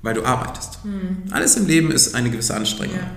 [0.02, 0.84] weil du arbeitest.
[0.84, 1.32] Mhm.
[1.32, 2.98] Alles im Leben ist eine gewisse Anstrengung.
[2.98, 3.12] Ja.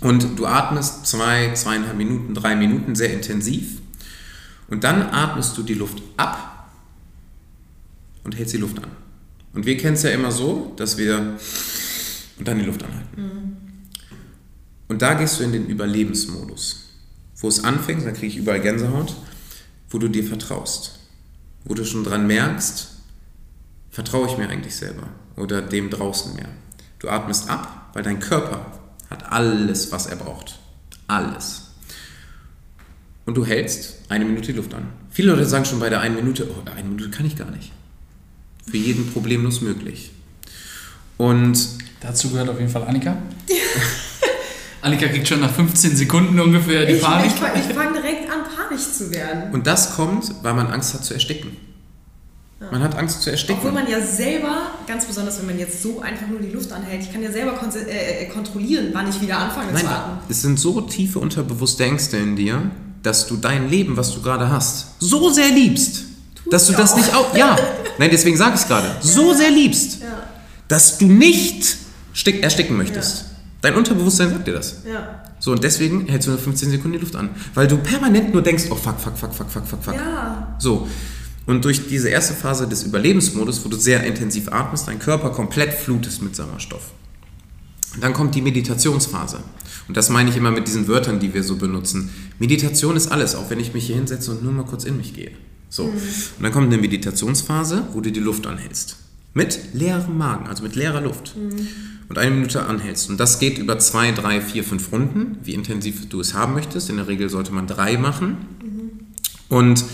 [0.00, 3.80] Und du atmest zwei, zweieinhalb Minuten, drei Minuten sehr intensiv.
[4.68, 6.70] Und dann atmest du die Luft ab
[8.22, 8.90] und hältst die Luft an.
[9.54, 11.38] Und wir kennen es ja immer so, dass wir
[12.38, 13.22] und dann die Luft anhalten.
[13.22, 13.56] Mhm.
[14.88, 16.90] Und da gehst du in den Überlebensmodus,
[17.36, 19.16] wo es anfängt, da kriege ich überall Gänsehaut,
[19.90, 20.98] wo du dir vertraust,
[21.64, 22.90] wo du schon dran merkst,
[23.90, 26.48] vertraue ich mir eigentlich selber oder dem draußen mehr.
[26.98, 28.80] Du atmest ab, weil dein Körper
[29.10, 30.58] hat alles, was er braucht.
[31.06, 31.62] Alles.
[33.26, 34.88] und du hältst eine Minute die Luft an.
[35.10, 37.72] Viele Leute sagen schon bei der einen Minute, oh, eine Minute kann ich gar nicht.
[38.66, 40.10] Für jeden problemlos möglich.
[41.16, 41.58] Und
[42.04, 43.16] Dazu gehört auf jeden Fall Annika.
[44.82, 47.28] Annika kriegt schon nach 15 Sekunden ungefähr die Ich, Panik.
[47.28, 49.52] ich, fang- ich fange direkt an, panisch zu werden.
[49.52, 51.56] Und das kommt, weil man Angst hat zu ersticken.
[52.70, 53.58] Man hat Angst zu ersticken.
[53.58, 57.02] Obwohl man ja selber, ganz besonders wenn man jetzt so einfach nur die Luft anhält,
[57.02, 60.18] ich kann ja selber kon äh, äh, kontrollieren, wann ich wieder anfange Nein, zu atmen.
[60.30, 62.70] es sind so tiefe unterbewusste Ängste in dir,
[63.02, 66.04] dass du dein Leben, was du gerade hast, so sehr liebst,
[66.50, 66.96] dass du ich das auch.
[66.96, 67.36] nicht auch.
[67.36, 67.56] Ja,
[67.98, 68.96] nein, deswegen sage ich es gerade.
[69.02, 70.22] So sehr liebst, Ja,
[70.68, 71.76] dass du nicht
[72.14, 73.26] stick, ersticken möchtest.
[73.60, 74.82] Dein Unterbewusstsein sagt dir das.
[74.90, 75.20] ja.
[75.40, 77.28] So, und deswegen hältst du nur 15 Sekunden die Luft an.
[77.52, 79.94] Weil du permanent nur denkst, oh fuck, fuck, fuck, fuck, fuck, fuck, fuck.
[79.94, 80.56] Ja.
[80.58, 80.88] So.
[81.44, 85.74] Und durch diese erste Phase des Überlebensmodus, wo du sehr intensiv atmest, dein Körper komplett
[85.74, 86.92] flutest mit Sauerstoff.
[87.94, 89.40] Und dann kommt die Meditationsphase.
[89.86, 92.08] Und das meine ich immer mit diesen Wörtern, die wir so benutzen.
[92.38, 95.12] Meditation ist alles, auch wenn ich mich hier hinsetze und nur mal kurz in mich
[95.12, 95.32] gehe.
[95.68, 95.84] So.
[95.84, 98.96] Und dann kommt eine Meditationsphase, wo du die Luft anhältst.
[99.34, 101.34] Mit leerem Magen, also mit leerer Luft.
[102.14, 103.10] Und eine Minute anhältst.
[103.10, 106.88] Und das geht über zwei, drei, vier, fünf Runden, wie intensiv du es haben möchtest.
[106.88, 108.36] In der Regel sollte man drei machen.
[109.48, 109.84] Und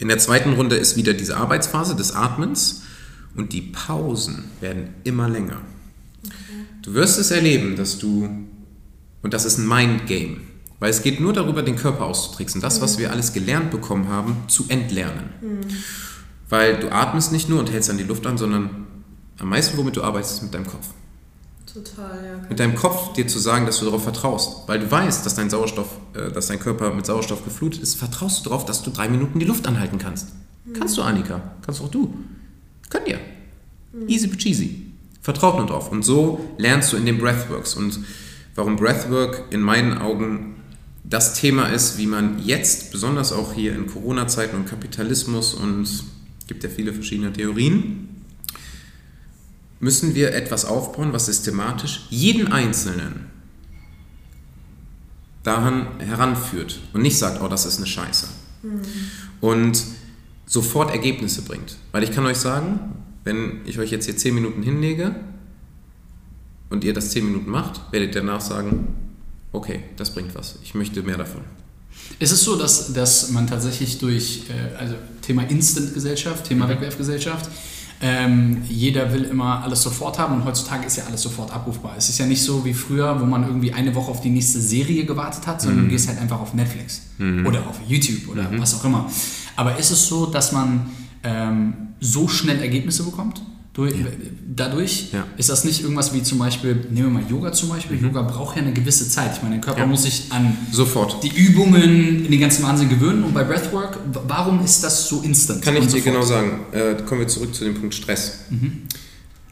[0.00, 2.82] in der zweiten Runde ist wieder diese Arbeitsphase des Atmens
[3.36, 5.60] und die Pausen werden immer länger.
[6.82, 8.28] Du wirst es erleben, dass du,
[9.22, 10.38] und das ist ein Mindgame,
[10.80, 14.34] weil es geht nur darüber, den Körper auszutricksen, das, was wir alles gelernt bekommen haben,
[14.48, 15.28] zu entlernen.
[16.48, 18.86] Weil du atmest nicht nur und hältst dann die Luft an, sondern
[19.38, 20.88] am meisten, womit du arbeitest, ist mit deinem Kopf
[21.72, 22.48] Total, ja.
[22.48, 25.50] mit deinem Kopf dir zu sagen, dass du darauf vertraust, weil du weißt, dass dein
[25.50, 29.08] Sauerstoff, äh, dass dein Körper mit Sauerstoff geflutet ist, vertraust du darauf, dass du drei
[29.08, 30.28] Minuten die Luft anhalten kannst.
[30.72, 31.40] Kannst du, Annika?
[31.64, 32.14] Kannst auch du?
[32.90, 33.18] Könnt ihr.
[34.06, 34.86] Easy peasy.
[35.20, 35.90] Vertraut nur drauf.
[35.90, 37.74] Und so lernst du in den Breathworks.
[37.74, 38.00] Und
[38.54, 40.56] warum Breathwork in meinen Augen
[41.04, 46.04] das Thema ist, wie man jetzt, besonders auch hier in Corona-Zeiten und Kapitalismus und es
[46.46, 48.07] gibt ja viele verschiedene Theorien,
[49.80, 53.26] müssen wir etwas aufbauen, was systematisch jeden Einzelnen
[55.42, 58.26] daran heranführt und nicht sagt, oh, das ist eine Scheiße.
[59.40, 59.82] Und
[60.46, 61.76] sofort Ergebnisse bringt.
[61.92, 62.80] Weil ich kann euch sagen,
[63.24, 65.14] wenn ich euch jetzt hier 10 Minuten hinlege
[66.70, 68.94] und ihr das 10 Minuten macht, werdet ihr danach sagen,
[69.52, 70.58] okay, das bringt was.
[70.62, 71.42] Ich möchte mehr davon.
[72.18, 76.70] Ist es so, dass, dass man tatsächlich durch, äh, also Thema Instant-Gesellschaft, Thema Mhm.
[76.70, 77.50] Wegwerfgesellschaft,
[78.00, 81.94] ähm, jeder will immer alles sofort haben und heutzutage ist ja alles sofort abrufbar.
[81.98, 84.60] Es ist ja nicht so wie früher, wo man irgendwie eine Woche auf die nächste
[84.60, 85.84] Serie gewartet hat, sondern Mhm.
[85.86, 87.02] du gehst halt einfach auf Netflix
[87.44, 89.10] oder auf YouTube oder was auch immer.
[89.56, 90.86] Aber ist es so, dass man
[91.24, 93.42] ähm, so schnell Ergebnisse bekommt?
[93.78, 93.94] Durch,
[94.56, 95.24] Dadurch Ja.
[95.36, 98.02] ist das nicht irgendwas wie zum Beispiel, nehmen wir mal Yoga zum Beispiel.
[98.02, 99.36] Yoga braucht ja eine gewisse Zeit.
[99.36, 99.84] Ich meine, der Körper Mhm.
[99.84, 99.90] Ja.
[99.90, 101.22] muss sich an Sofort.
[101.22, 103.22] die Übungen in den ganzen Wahnsinn gewöhnen.
[103.22, 105.62] Und bei Breathwork, warum ist das so instant?
[105.62, 106.58] Kann ich dir genau sagen.
[106.72, 108.38] Äh, kommen wir zurück zu dem Punkt Stress.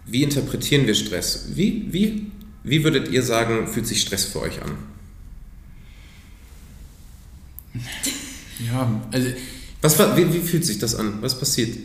[0.07, 1.45] Wie interpretieren wir Stress?
[1.55, 2.33] Wie, wie,
[2.65, 4.73] wie würdet ihr sagen, fühlt sich Stress für euch an?
[8.67, 9.29] Ja, also
[9.83, 11.19] Was, wa- wie, wie fühlt sich das an?
[11.21, 11.77] Was passiert?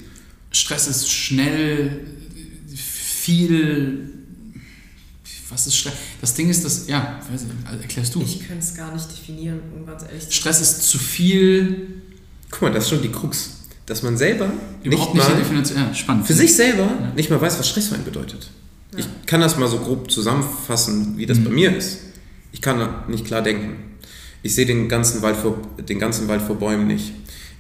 [0.52, 2.00] Stress ist schnell,
[3.22, 4.10] viel.
[5.50, 5.94] Was ist Stress?
[6.22, 8.22] Das Ding ist, dass, ja, weiß nicht, also erklärst du.
[8.22, 12.02] Ich könnte es gar nicht definieren, um ganz ehrlich zu Stress ist zu viel,
[12.52, 13.58] Guck mal, das ist schon die Krux.
[13.86, 14.52] Dass man selber
[14.84, 15.88] überhaupt nicht nicht, mal.
[15.88, 16.28] Ja, spannend.
[16.28, 18.50] für sich selber nicht mal weiß, was Stress für einen bedeutet.
[18.96, 22.00] Ich kann das mal so grob zusammenfassen, wie das bei mir ist.
[22.52, 23.76] Ich kann nicht klar denken.
[24.44, 27.14] Ich sehe den ganzen Wald vor, den ganzen Wald vor Bäumen nicht.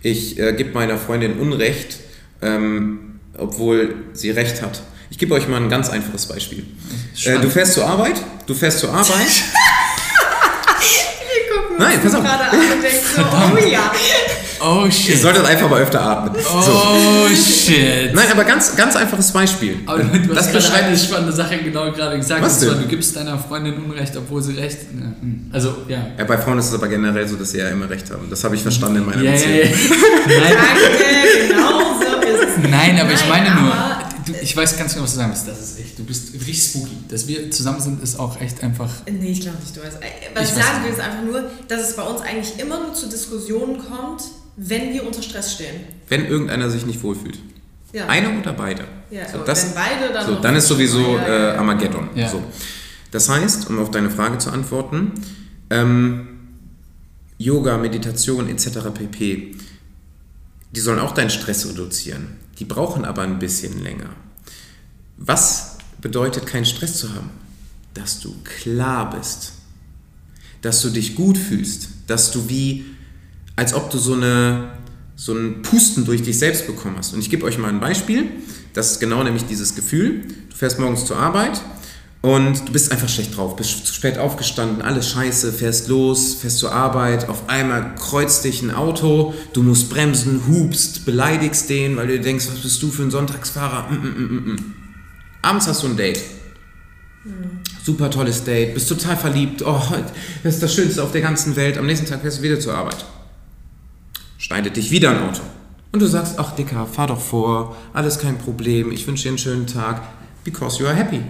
[0.03, 1.99] Ich äh, gebe meiner Freundin Unrecht,
[2.41, 4.83] ähm, obwohl sie Recht hat.
[5.11, 6.65] Ich gebe euch mal ein ganz einfaches Beispiel.
[7.25, 8.15] Äh, du fährst zur Arbeit,
[8.47, 9.05] du fährst zur Arbeit.
[10.81, 12.23] Wir gucken Nein, pass auf.
[12.23, 13.91] gerade an und denken so, oh ja.
[14.63, 15.19] Oh Ihr shit.
[15.19, 16.35] solltet einfach mal öfter atmen.
[16.43, 16.49] So.
[16.51, 18.13] Oh shit.
[18.13, 19.79] Nein, aber ganz, ganz einfaches Beispiel.
[19.87, 22.43] Aber du, du das hast gerade beschreibt eine spannende Sache genau gerade gesagt.
[22.43, 24.77] Was und zwar, du gibst deiner Freundin Unrecht, obwohl sie Recht.
[24.93, 25.49] Ja, hm.
[25.51, 25.97] Also, ja.
[26.17, 28.27] Ja, bei Frauen ist es aber generell so, dass sie ja immer recht haben.
[28.29, 29.55] Das habe ich verstanden in meiner ja, Beziehung.
[29.57, 29.65] ja.
[30.27, 32.69] Nein, Danke, genau so ist es.
[32.69, 35.31] Nein, aber ich Nein, meine nur, aber- du, ich weiß ganz genau, was du sagen
[35.31, 35.47] willst.
[35.47, 36.97] Das ist echt, du bist richtig spooky.
[37.09, 38.89] Dass wir zusammen sind, ist auch echt einfach.
[39.09, 39.97] Nee, ich glaube nicht, du weißt.
[40.33, 43.07] Was Ich sagen will, ist einfach nur, dass es bei uns eigentlich immer nur zu
[43.07, 44.23] Diskussionen kommt,
[44.57, 45.75] wenn wir unter Stress stehen.
[46.07, 47.39] Wenn irgendeiner sich nicht wohlfühlt.
[47.93, 48.07] Ja.
[48.07, 48.85] Einer oder beide.
[49.09, 51.53] Ja, so, aber das, wenn beide, dann so, dann ist sowieso ja.
[51.53, 52.09] äh, Armageddon.
[52.15, 52.29] Ja.
[52.29, 52.41] So.
[53.11, 55.11] Das heißt, um auf deine Frage zu antworten,
[55.69, 56.27] ähm,
[57.37, 58.91] Yoga, Meditation etc.
[58.93, 59.55] pp.
[60.71, 62.37] Die sollen auch deinen Stress reduzieren.
[62.61, 64.11] Die brauchen aber ein bisschen länger.
[65.17, 67.31] Was bedeutet keinen Stress zu haben?
[67.95, 69.53] Dass du klar bist,
[70.61, 72.85] dass du dich gut fühlst, dass du wie
[73.55, 74.73] als ob du so, eine,
[75.15, 77.15] so ein Pusten durch dich selbst bekommen hast.
[77.15, 78.29] Und ich gebe euch mal ein Beispiel.
[78.73, 80.27] Das ist genau nämlich dieses Gefühl.
[80.51, 81.59] Du fährst morgens zur Arbeit
[82.21, 86.59] und du bist einfach schlecht drauf, bist zu spät aufgestanden, alles scheiße, fährst los, fährst
[86.59, 92.07] zur Arbeit, auf einmal kreuzt dich ein Auto, du musst bremsen, hupst, beleidigst den, weil
[92.07, 93.89] du dir denkst, was bist du für ein Sonntagsfahrer?
[93.89, 94.73] Mm, mm, mm, mm.
[95.41, 96.21] Abends hast du ein Date.
[97.83, 99.81] Super tolles Date, bist total verliebt, oh,
[100.43, 101.79] das ist das Schönste auf der ganzen Welt.
[101.79, 103.03] Am nächsten Tag fährst du wieder zur Arbeit.
[104.37, 105.41] Schneidet dich wieder ein Auto.
[105.91, 109.37] Und du sagst, ach Dicker, fahr doch vor, alles kein Problem, ich wünsche dir einen
[109.39, 110.03] schönen Tag,
[110.43, 111.21] because you are happy.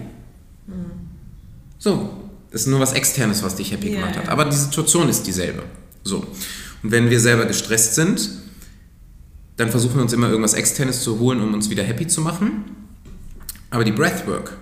[1.82, 4.28] So, ist nur was Externes, was dich happy Ja, gemacht hat.
[4.28, 5.64] Aber die Situation ist dieselbe.
[6.04, 6.18] So.
[6.80, 8.30] Und wenn wir selber gestresst sind,
[9.56, 12.64] dann versuchen wir uns immer irgendwas Externes zu holen, um uns wieder happy zu machen.
[13.70, 14.56] Aber die Breathwork,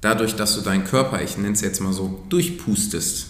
[0.00, 3.26] dadurch, dass du deinen Körper, ich nenne es jetzt mal so, durchpustest,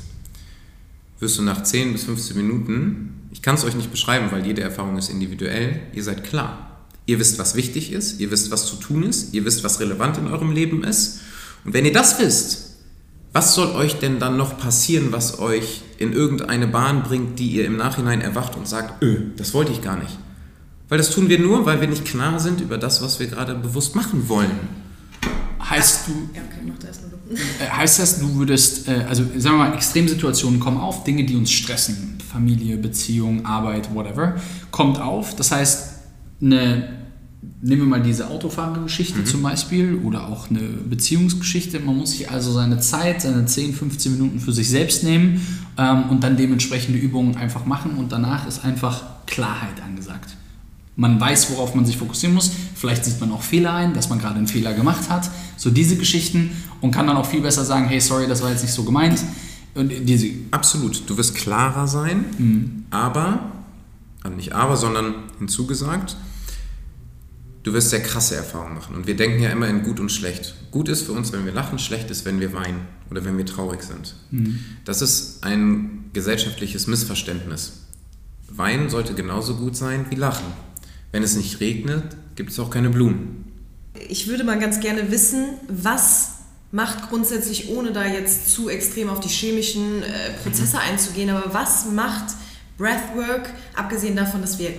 [1.19, 4.63] wirst du nach 10 bis 15 Minuten, ich kann es euch nicht beschreiben, weil jede
[4.63, 6.87] Erfahrung ist individuell, ihr seid klar.
[7.07, 10.17] Ihr wisst, was wichtig ist, ihr wisst, was zu tun ist, ihr wisst, was relevant
[10.17, 11.23] in eurem Leben ist.
[11.65, 12.66] Und wenn ihr das wisst,
[13.37, 17.67] was soll euch denn dann noch passieren, was euch in irgendeine Bahn bringt, die ihr
[17.67, 20.17] im Nachhinein erwacht und sagt, öh, das wollte ich gar nicht.
[20.89, 23.55] Weil das tun wir nur, weil wir nicht klar sind über das, was wir gerade
[23.55, 24.59] bewusst machen wollen.
[25.63, 27.35] Heißt du, Ja, okay, mach da erst mal du.
[27.35, 31.37] Äh, Heißt das, du würdest, äh, also sagen wir mal, Extremsituationen kommen auf, Dinge, die
[31.37, 34.37] uns stressen, Familie, Beziehung, Arbeit, whatever,
[34.71, 35.37] kommt auf.
[35.37, 35.91] Das heißt,
[36.41, 37.06] eine,
[37.63, 41.81] nehmen wir mal diese Autofahrergeschichte zum Beispiel oder auch eine Beziehungsgeschichte.
[41.81, 45.41] Man muss sich also seine Zeit, seine 10, 15 Minuten für sich selbst nehmen
[45.79, 50.37] ähm, und dann dementsprechende Übungen einfach machen und danach ist einfach Klarheit angesagt.
[50.99, 52.51] Man weiß, worauf man sich fokussieren muss.
[52.75, 55.31] Vielleicht sieht man auch Fehler ein, dass man gerade einen Fehler gemacht hat.
[55.59, 58.63] So diese Geschichten und kann dann auch viel besser sagen, hey, sorry, das war jetzt
[58.63, 59.23] nicht so gemeint.
[59.75, 61.03] Und diese, Absolut.
[61.07, 62.25] Du wirst klarer sein,
[62.91, 63.41] aber,
[64.23, 66.17] also nicht aber, sondern hinzugesagt,
[67.67, 68.95] du wirst sehr krasse Erfahrungen machen.
[68.95, 70.55] Und wir denken ja immer in gut und schlecht.
[70.71, 73.45] Gut ist für uns, wenn wir lachen, schlecht ist, wenn wir weinen oder wenn wir
[73.45, 74.15] traurig sind.
[74.85, 77.83] Das ist ein gesellschaftliches Missverständnis.
[78.49, 80.47] Weinen sollte genauso gut sein wie Lachen.
[81.11, 82.05] Wenn es nicht regnet,
[82.37, 83.53] gibt es auch keine Blumen.
[84.09, 86.35] Ich würde mal ganz gerne wissen, was
[86.71, 91.87] macht grundsätzlich, ohne da jetzt zu extrem auf die chemischen äh, Prozesse einzugehen, aber was
[91.87, 92.35] macht
[92.79, 94.71] Breathwork, abgesehen davon, dass wir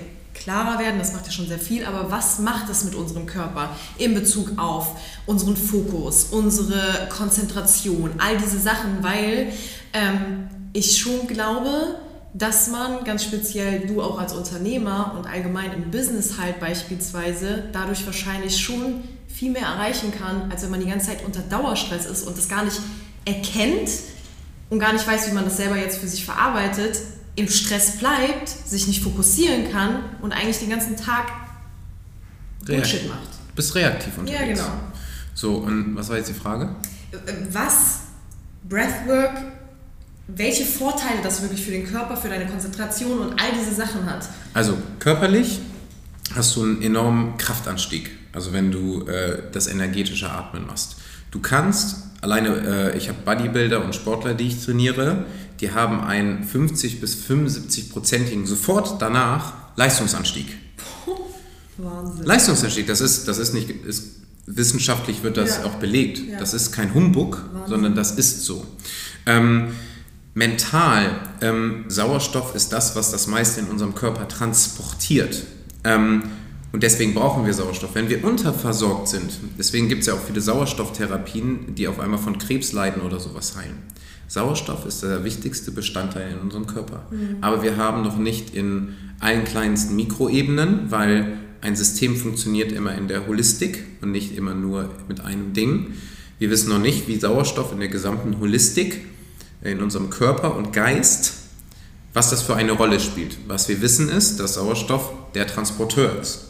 [0.48, 3.76] klarer werden, das macht ja schon sehr viel, aber was macht es mit unserem Körper
[3.98, 4.96] in Bezug auf
[5.26, 9.52] unseren Fokus, unsere Konzentration, all diese Sachen, weil
[9.92, 11.98] ähm, ich schon glaube,
[12.34, 18.06] dass man ganz speziell du auch als Unternehmer und allgemein im Business halt beispielsweise dadurch
[18.06, 22.26] wahrscheinlich schon viel mehr erreichen kann, als wenn man die ganze Zeit unter Dauerstress ist
[22.26, 22.80] und das gar nicht
[23.26, 23.90] erkennt
[24.70, 27.02] und gar nicht weiß, wie man das selber jetzt für sich verarbeitet,
[27.38, 31.28] im Stress bleibt, sich nicht fokussieren kann und eigentlich den ganzen Tag
[32.66, 33.56] Bullshit Reakt- macht.
[33.56, 34.40] Bist reaktiv unterwegs.
[34.42, 34.82] Ja, genau.
[35.34, 36.76] So, und was war jetzt die Frage?
[37.52, 38.00] Was
[38.68, 39.38] Breathwork,
[40.28, 44.28] welche Vorteile das wirklich für den Körper, für deine Konzentration und all diese Sachen hat.
[44.54, 45.60] Also körperlich
[46.36, 50.98] hast du einen enormen Kraftanstieg, also wenn du äh, das energetische Atmen machst.
[51.32, 55.26] Du kannst, alleine, äh, ich habe Bodybuilder und Sportler, die ich trainiere,
[55.60, 60.48] die haben einen 50 bis 75-prozentigen, sofort danach, Leistungsanstieg.
[61.78, 62.26] Wahnsinn.
[62.26, 65.66] Leistungsanstieg, das ist, das ist nicht, ist, wissenschaftlich wird das Ja.
[65.66, 66.20] auch belegt.
[66.28, 66.40] Ja.
[66.40, 68.66] Das ist kein Humbug, sondern das ist so.
[69.26, 69.76] Ähm,
[70.34, 75.44] mental, ähm, Sauerstoff ist das, was das meiste in unserem Körper transportiert.
[75.84, 76.24] Ähm,
[76.72, 77.92] und deswegen brauchen wir Sauerstoff.
[77.94, 82.38] Wenn wir unterversorgt sind, deswegen gibt es ja auch viele Sauerstofftherapien, die auf einmal von
[82.38, 83.78] Krebs leiden oder sowas heilen.
[84.28, 87.04] Sauerstoff ist der wichtigste Bestandteil in unserem Körper.
[87.42, 93.08] Aber wir haben noch nicht in allen kleinsten Mikroebenen, weil ein System funktioniert immer in
[93.08, 95.94] der Holistik und nicht immer nur mit einem Ding.
[96.40, 99.06] Wir wissen noch nicht, wie Sauerstoff in der gesamten Holistik,
[99.64, 101.34] in unserem Körper und Geist,
[102.14, 103.38] was das für eine Rolle spielt.
[103.48, 106.48] Was wir wissen ist, dass Sauerstoff der Transporteur ist.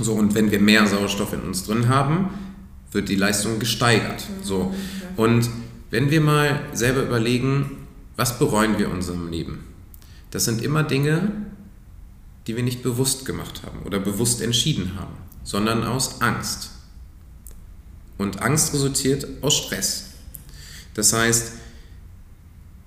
[0.00, 2.30] So, und wenn wir mehr Sauerstoff in uns drin haben,
[2.90, 4.26] wird die Leistung gesteigert.
[4.42, 4.74] So.
[5.16, 5.48] Und
[5.92, 7.86] wenn wir mal selber überlegen,
[8.16, 9.66] was bereuen wir in unserem Leben?
[10.30, 11.30] Das sind immer Dinge,
[12.46, 15.12] die wir nicht bewusst gemacht haben oder bewusst entschieden haben,
[15.44, 16.70] sondern aus Angst.
[18.16, 20.06] Und Angst resultiert aus Stress.
[20.94, 21.52] Das heißt,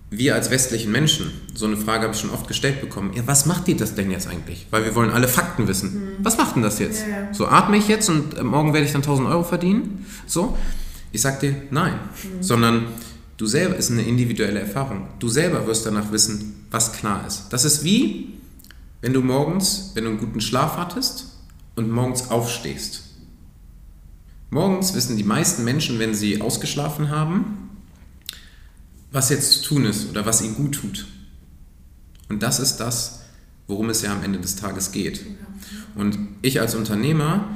[0.09, 3.45] wir als westlichen Menschen, so eine Frage habe ich schon oft gestellt bekommen, ja, was
[3.45, 4.65] macht dir das denn jetzt eigentlich?
[4.71, 6.15] Weil wir wollen alle Fakten wissen.
[6.23, 7.03] Was macht denn das jetzt?
[7.03, 7.33] Ja, ja.
[7.33, 10.07] So atme ich jetzt und äh, morgen werde ich dann 1000 Euro verdienen?
[10.25, 10.57] So?
[11.15, 11.97] Ich sag dir, nein.
[12.41, 12.87] Sondern
[13.37, 15.07] du selber ist eine individuelle Erfahrung.
[15.19, 17.45] Du selber wirst danach wissen, was klar ist.
[17.51, 18.33] Das ist wie,
[18.99, 21.27] wenn du morgens, wenn du einen guten Schlaf hattest
[21.77, 23.03] und morgens aufstehst.
[24.49, 27.69] Morgens wissen die meisten Menschen, wenn sie ausgeschlafen haben,
[29.13, 31.07] was jetzt zu tun ist oder was ihnen gut tut.
[32.27, 33.21] Und das ist das,
[33.67, 35.25] worum es ja am Ende des Tages geht.
[35.95, 37.47] Und ich als Unternehmer,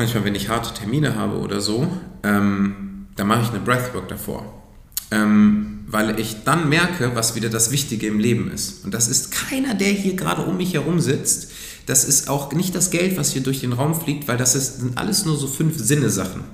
[0.00, 1.86] manchmal wenn ich harte Termine habe oder so,
[2.22, 4.62] ähm, dann mache ich eine Breathwork davor.
[5.10, 8.84] Ähm, weil ich dann merke, was wieder das Wichtige im Leben ist.
[8.84, 11.50] Und das ist keiner, der hier gerade um mich herum sitzt.
[11.86, 14.80] Das ist auch nicht das Geld, was hier durch den Raum fliegt, weil das ist,
[14.80, 16.44] sind alles nur so fünf Sinnesachen,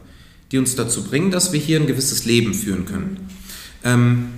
[0.50, 3.28] die uns dazu bringen, dass wir hier ein gewisses Leben führen können.
[3.84, 4.28] Ähm,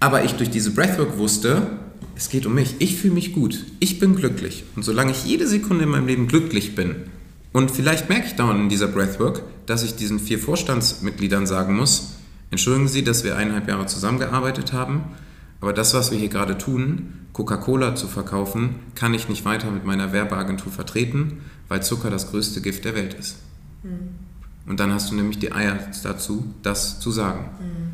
[0.00, 1.78] aber ich durch diese Breathwork wusste,
[2.16, 2.74] es geht um mich.
[2.80, 3.64] Ich fühle mich gut.
[3.78, 4.64] Ich bin glücklich.
[4.74, 6.96] Und solange ich jede Sekunde in meinem Leben glücklich bin,
[7.54, 12.14] und vielleicht merke ich dauernd in dieser Breathwork, dass ich diesen vier Vorstandsmitgliedern sagen muss,
[12.50, 15.04] entschuldigen Sie, dass wir eineinhalb Jahre zusammengearbeitet haben,
[15.60, 19.84] aber das, was wir hier gerade tun, Coca-Cola zu verkaufen, kann ich nicht weiter mit
[19.84, 23.36] meiner Werbeagentur vertreten, weil Zucker das größte Gift der Welt ist.
[23.84, 24.16] Mhm.
[24.66, 27.50] Und dann hast du nämlich die Eier dazu, das zu sagen.
[27.60, 27.92] Mhm.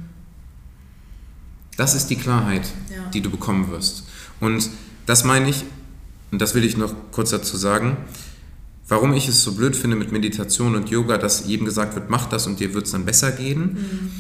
[1.77, 3.11] Das ist die Klarheit, ja.
[3.11, 4.05] die du bekommen wirst.
[4.41, 4.71] Und
[5.05, 5.65] das meine ich,
[6.31, 7.99] und das will ich noch kurz dazu sagen,
[8.91, 12.29] warum ich es so blöd finde mit Meditation und Yoga, dass jedem gesagt wird, mach
[12.29, 13.61] das und dir wird es dann besser gehen.
[13.61, 14.11] Mhm.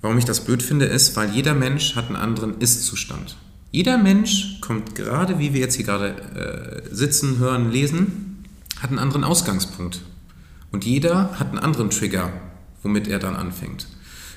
[0.00, 3.36] Warum ich das blöd finde, ist, weil jeder Mensch hat einen anderen Ist-Zustand.
[3.70, 8.44] Jeder Mensch kommt gerade, wie wir jetzt hier gerade äh, sitzen, hören, lesen,
[8.80, 10.00] hat einen anderen Ausgangspunkt.
[10.72, 12.32] Und jeder hat einen anderen Trigger,
[12.82, 13.88] womit er dann anfängt.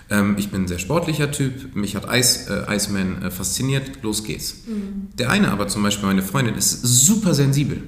[0.09, 4.25] Ähm, ich bin ein sehr sportlicher Typ, mich hat Ice, äh, Iceman äh, fasziniert, los
[4.25, 4.63] geht's.
[4.67, 5.15] Mhm.
[5.17, 7.83] Der eine aber zum Beispiel, meine Freundin, ist super sensibel.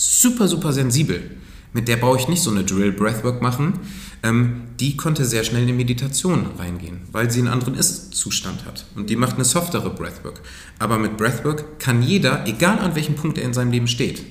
[0.00, 1.28] Super, super sensibel.
[1.72, 3.80] Mit der brauche ich nicht so eine Drill Breathwork machen.
[4.22, 8.86] Ähm, die konnte sehr schnell in Meditation reingehen, weil sie einen anderen Ist-Zustand hat.
[8.94, 10.40] Und die macht eine softere Breathwork.
[10.78, 14.22] Aber mit Breathwork kann jeder, egal an welchem Punkt er in seinem Leben steht,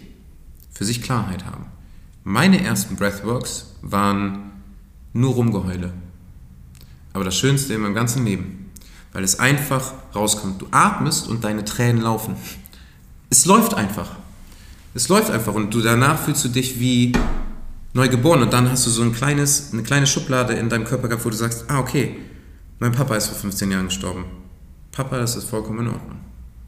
[0.71, 1.65] für sich Klarheit haben.
[2.23, 4.51] Meine ersten Breathworks waren
[5.11, 5.91] nur Rumgeheule.
[7.11, 8.71] Aber das Schönste in meinem ganzen Leben,
[9.11, 10.61] weil es einfach rauskommt.
[10.61, 12.37] Du atmest und deine Tränen laufen.
[13.29, 14.15] Es läuft einfach.
[14.97, 17.11] Es läuft einfach und du danach fühlst du dich wie
[17.93, 21.07] neu geboren und dann hast du so ein kleines, eine kleine Schublade in deinem Körper
[21.07, 22.15] gehabt, wo du sagst, ah okay,
[22.79, 24.25] mein Papa ist vor 15 Jahren gestorben.
[24.91, 26.17] Papa, das ist vollkommen in Ordnung.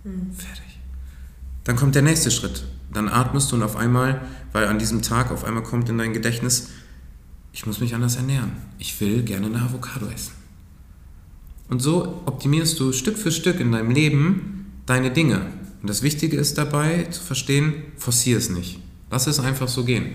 [0.03, 0.31] Mhm.
[0.31, 0.79] Fertig.
[1.63, 2.65] Dann kommt der nächste Schritt.
[2.93, 4.21] Dann atmest du und auf einmal,
[4.53, 6.69] weil an diesem Tag auf einmal kommt in dein Gedächtnis,
[7.51, 8.51] ich muss mich anders ernähren.
[8.77, 10.33] Ich will gerne eine Avocado essen.
[11.67, 15.47] Und so optimierst du Stück für Stück in deinem Leben deine Dinge.
[15.81, 18.79] Und das Wichtige ist dabei zu verstehen, forcier es nicht.
[19.11, 20.13] Lass es einfach so gehen.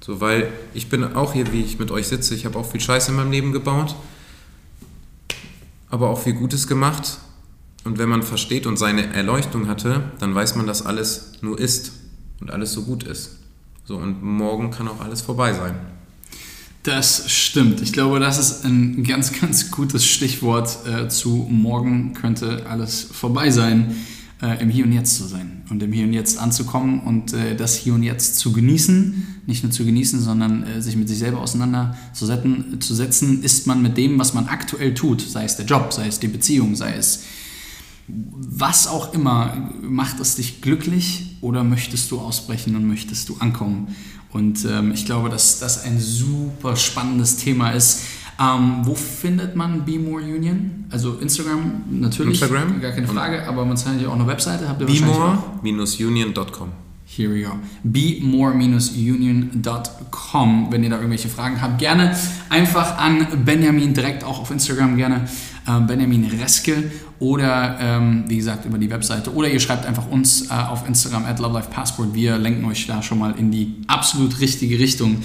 [0.00, 2.80] So, weil ich bin auch hier, wie ich mit euch sitze, ich habe auch viel
[2.80, 3.94] Scheiße in meinem Leben gebaut,
[5.90, 7.18] aber auch viel Gutes gemacht.
[7.84, 11.92] Und wenn man versteht und seine Erleuchtung hatte, dann weiß man, dass alles nur ist
[12.40, 13.38] und alles so gut ist.
[13.84, 15.74] So, und morgen kann auch alles vorbei sein.
[16.82, 17.80] Das stimmt.
[17.80, 23.50] Ich glaube, das ist ein ganz, ganz gutes Stichwort äh, zu morgen könnte alles vorbei
[23.50, 23.96] sein,
[24.42, 27.56] äh, im Hier und Jetzt zu sein und im Hier und Jetzt anzukommen und äh,
[27.56, 29.42] das Hier und Jetzt zu genießen.
[29.46, 32.80] Nicht nur zu genießen, sondern äh, sich mit sich selber auseinanderzusetzen.
[32.80, 36.06] Zu setzen, ist man mit dem, was man aktuell tut, sei es der Job, sei
[36.06, 37.24] es die Beziehung, sei es
[38.08, 43.94] was auch immer, macht es dich glücklich oder möchtest du ausbrechen und möchtest du ankommen?
[44.30, 48.02] Und ähm, ich glaube, dass das ein super spannendes Thema ist.
[48.40, 50.84] Ähm, wo findet man Be More Union?
[50.90, 52.80] Also Instagram natürlich, Instagram.
[52.80, 54.68] gar keine Frage, aber man zeigt ja auch eine Webseite.
[54.68, 56.68] Habt ihr Bemore-union.com
[57.10, 57.52] Here we go.
[57.84, 60.66] Be-more-union.com.
[60.70, 62.14] Wenn ihr da irgendwelche Fragen habt, gerne
[62.50, 65.26] einfach an Benjamin direkt auch auf Instagram gerne.
[65.66, 70.50] Äh, Benjamin Reske oder ähm, wie gesagt über die Webseite oder ihr schreibt einfach uns
[70.50, 72.14] äh, auf Instagram at lovelifepassport.
[72.14, 75.16] Wir lenken euch da schon mal in die absolut richtige Richtung.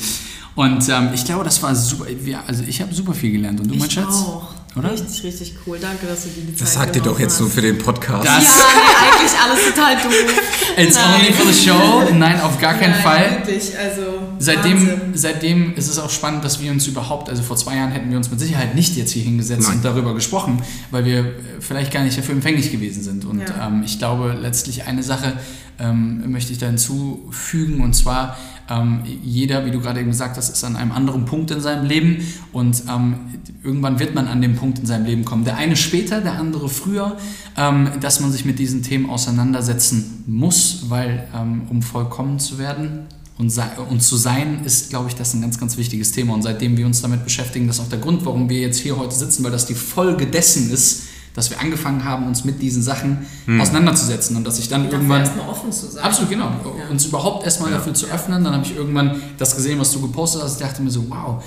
[0.56, 2.06] Und ähm, ich glaube, das war super.
[2.48, 3.60] Also ich habe super viel gelernt.
[3.60, 4.08] Und du, mein Schatz?
[4.08, 4.54] Auch.
[4.76, 4.92] Oder?
[4.92, 5.78] Richtig, richtig cool.
[5.80, 7.42] Danke, dass du dir die Zeit Das sagt ihr doch jetzt hast.
[7.42, 8.26] nur für den Podcast.
[8.26, 10.14] Das ja, nee, eigentlich alles total doof.
[10.78, 11.14] It's Nein.
[11.14, 12.14] only for the show.
[12.16, 13.30] Nein, auf gar keinen Nein, Fall.
[13.46, 14.02] Wirklich, also
[14.40, 18.10] seitdem, seitdem ist es auch spannend, dass wir uns überhaupt, also vor zwei Jahren hätten
[18.10, 19.78] wir uns mit Sicherheit nicht jetzt hier hingesetzt Nein.
[19.78, 23.26] und darüber gesprochen, weil wir vielleicht gar nicht dafür empfänglich gewesen sind.
[23.26, 23.68] Und ja.
[23.68, 25.34] ähm, ich glaube, letztlich eine Sache
[25.80, 28.38] ähm, möchte ich da hinzufügen und zwar,
[28.74, 31.86] ähm, jeder, wie du gerade eben gesagt hast, ist an einem anderen Punkt in seinem
[31.86, 33.16] Leben und ähm,
[33.64, 35.46] irgendwann wird man an dem Punkt in seinem Leben kommen.
[35.46, 37.18] Der eine später, der andere früher,
[37.58, 43.02] ähm, dass man sich mit diesen Themen auseinandersetzen muss, weil ähm, um vollkommen zu werden
[43.38, 43.54] und,
[43.90, 46.34] und zu sein, ist, glaube ich, das ein ganz, ganz wichtiges Thema.
[46.34, 48.98] Und seitdem wir uns damit beschäftigen, das ist auch der Grund, warum wir jetzt hier
[48.98, 51.04] heute sitzen, weil das die Folge dessen ist,
[51.34, 53.26] dass wir angefangen haben, uns mit diesen Sachen
[53.60, 56.04] auseinanderzusetzen und dass ich dann Dafür irgendwann erstmal offen zu sein.
[56.04, 56.52] Absolut, genau.
[56.92, 57.78] Uns überhaupt erstmal Ja.
[57.78, 58.44] dafür zu öffnen.
[58.44, 60.62] Dann habe ich irgendwann das gesehen, was du gepostet hast.
[60.62, 61.44] Ich dachte mir so, wow,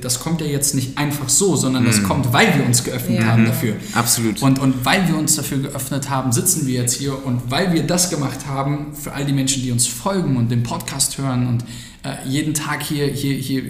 [0.00, 3.26] das kommt ja jetzt nicht einfach so, sondern das kommt, weil wir uns geöffnet Ja.
[3.26, 3.74] haben dafür.
[3.94, 4.42] Absolut.
[4.42, 7.24] Und, und weil wir uns dafür geöffnet haben, sitzen wir jetzt hier.
[7.24, 10.62] Und weil wir das gemacht haben, für all die Menschen, die uns folgen und den
[10.62, 11.64] Podcast hören und
[12.04, 13.62] äh, jeden Tag hier, hier, hier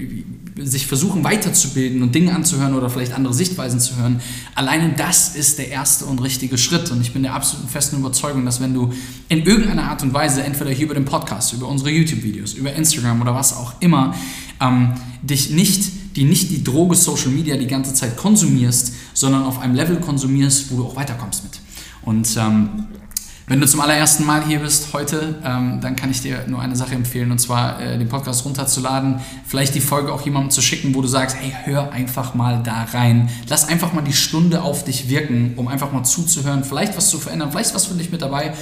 [0.56, 4.20] sich versuchen weiterzubilden und Dinge anzuhören oder vielleicht andere Sichtweisen zu hören,
[4.54, 6.90] alleine das ist der erste und richtige Schritt.
[6.90, 8.92] Und ich bin der absoluten festen Überzeugung, dass wenn du
[9.28, 13.20] in irgendeiner Art und Weise, entweder hier über den Podcast, über unsere YouTube-Videos, über Instagram
[13.22, 14.14] oder was auch immer,
[14.60, 14.92] ähm,
[15.22, 19.74] dich nicht, die nicht die Droge Social Media die ganze Zeit konsumierst, sondern auf einem
[19.74, 21.60] Level konsumierst, wo du auch weiterkommst mit.
[22.02, 22.88] Und ähm,
[23.48, 26.76] wenn du zum allerersten Mal hier bist heute, ähm, dann kann ich dir nur eine
[26.76, 30.94] Sache empfehlen und zwar äh, den Podcast runterzuladen, vielleicht die Folge auch jemandem zu schicken,
[30.94, 34.84] wo du sagst, hey, hör einfach mal da rein, lass einfach mal die Stunde auf
[34.84, 38.22] dich wirken, um einfach mal zuzuhören, vielleicht was zu verändern, vielleicht was für dich mit
[38.22, 38.54] dabei.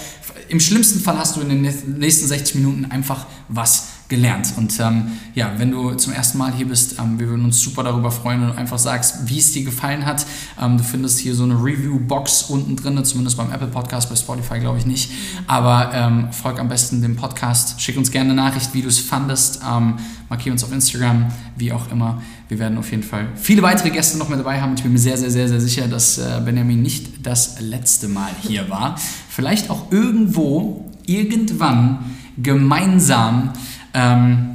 [0.48, 4.52] Im schlimmsten Fall hast du in den nächsten 60 Minuten einfach was gelernt.
[4.58, 7.82] Und ähm, ja, wenn du zum ersten Mal hier bist, ähm, wir würden uns super
[7.82, 10.26] darüber freuen, wenn du einfach sagst, wie es dir gefallen hat.
[10.61, 14.58] Ähm, du findest hier so eine Review-Box unten drin, zumindest beim Apple Podcast, bei Spotify
[14.58, 15.12] glaube ich nicht.
[15.46, 18.98] Aber ähm, folg am besten dem Podcast, schick uns gerne eine Nachricht, wie du es
[18.98, 19.94] fandest, ähm,
[20.28, 22.20] markier uns auf Instagram, wie auch immer.
[22.48, 24.74] Wir werden auf jeden Fall viele weitere Gäste noch mit dabei haben.
[24.74, 28.30] Ich bin mir sehr, sehr, sehr, sehr sicher, dass äh, Benjamin nicht das letzte Mal
[28.42, 28.98] hier war.
[29.28, 32.00] Vielleicht auch irgendwo, irgendwann
[32.42, 33.52] gemeinsam
[33.95, 34.47] ähm,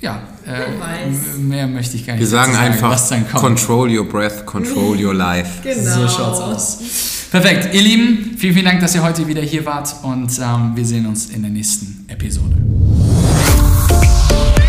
[0.00, 3.42] ja, äh, mehr möchte ich gar nicht Wir sagen dazu einfach, was dann kommt.
[3.42, 5.48] control your breath, control your life.
[5.62, 6.02] Genau.
[6.02, 6.78] So schaut's aus.
[7.30, 10.84] Perfekt, ihr Lieben, vielen, vielen Dank, dass ihr heute wieder hier wart und ähm, wir
[10.84, 12.56] sehen uns in der nächsten Episode.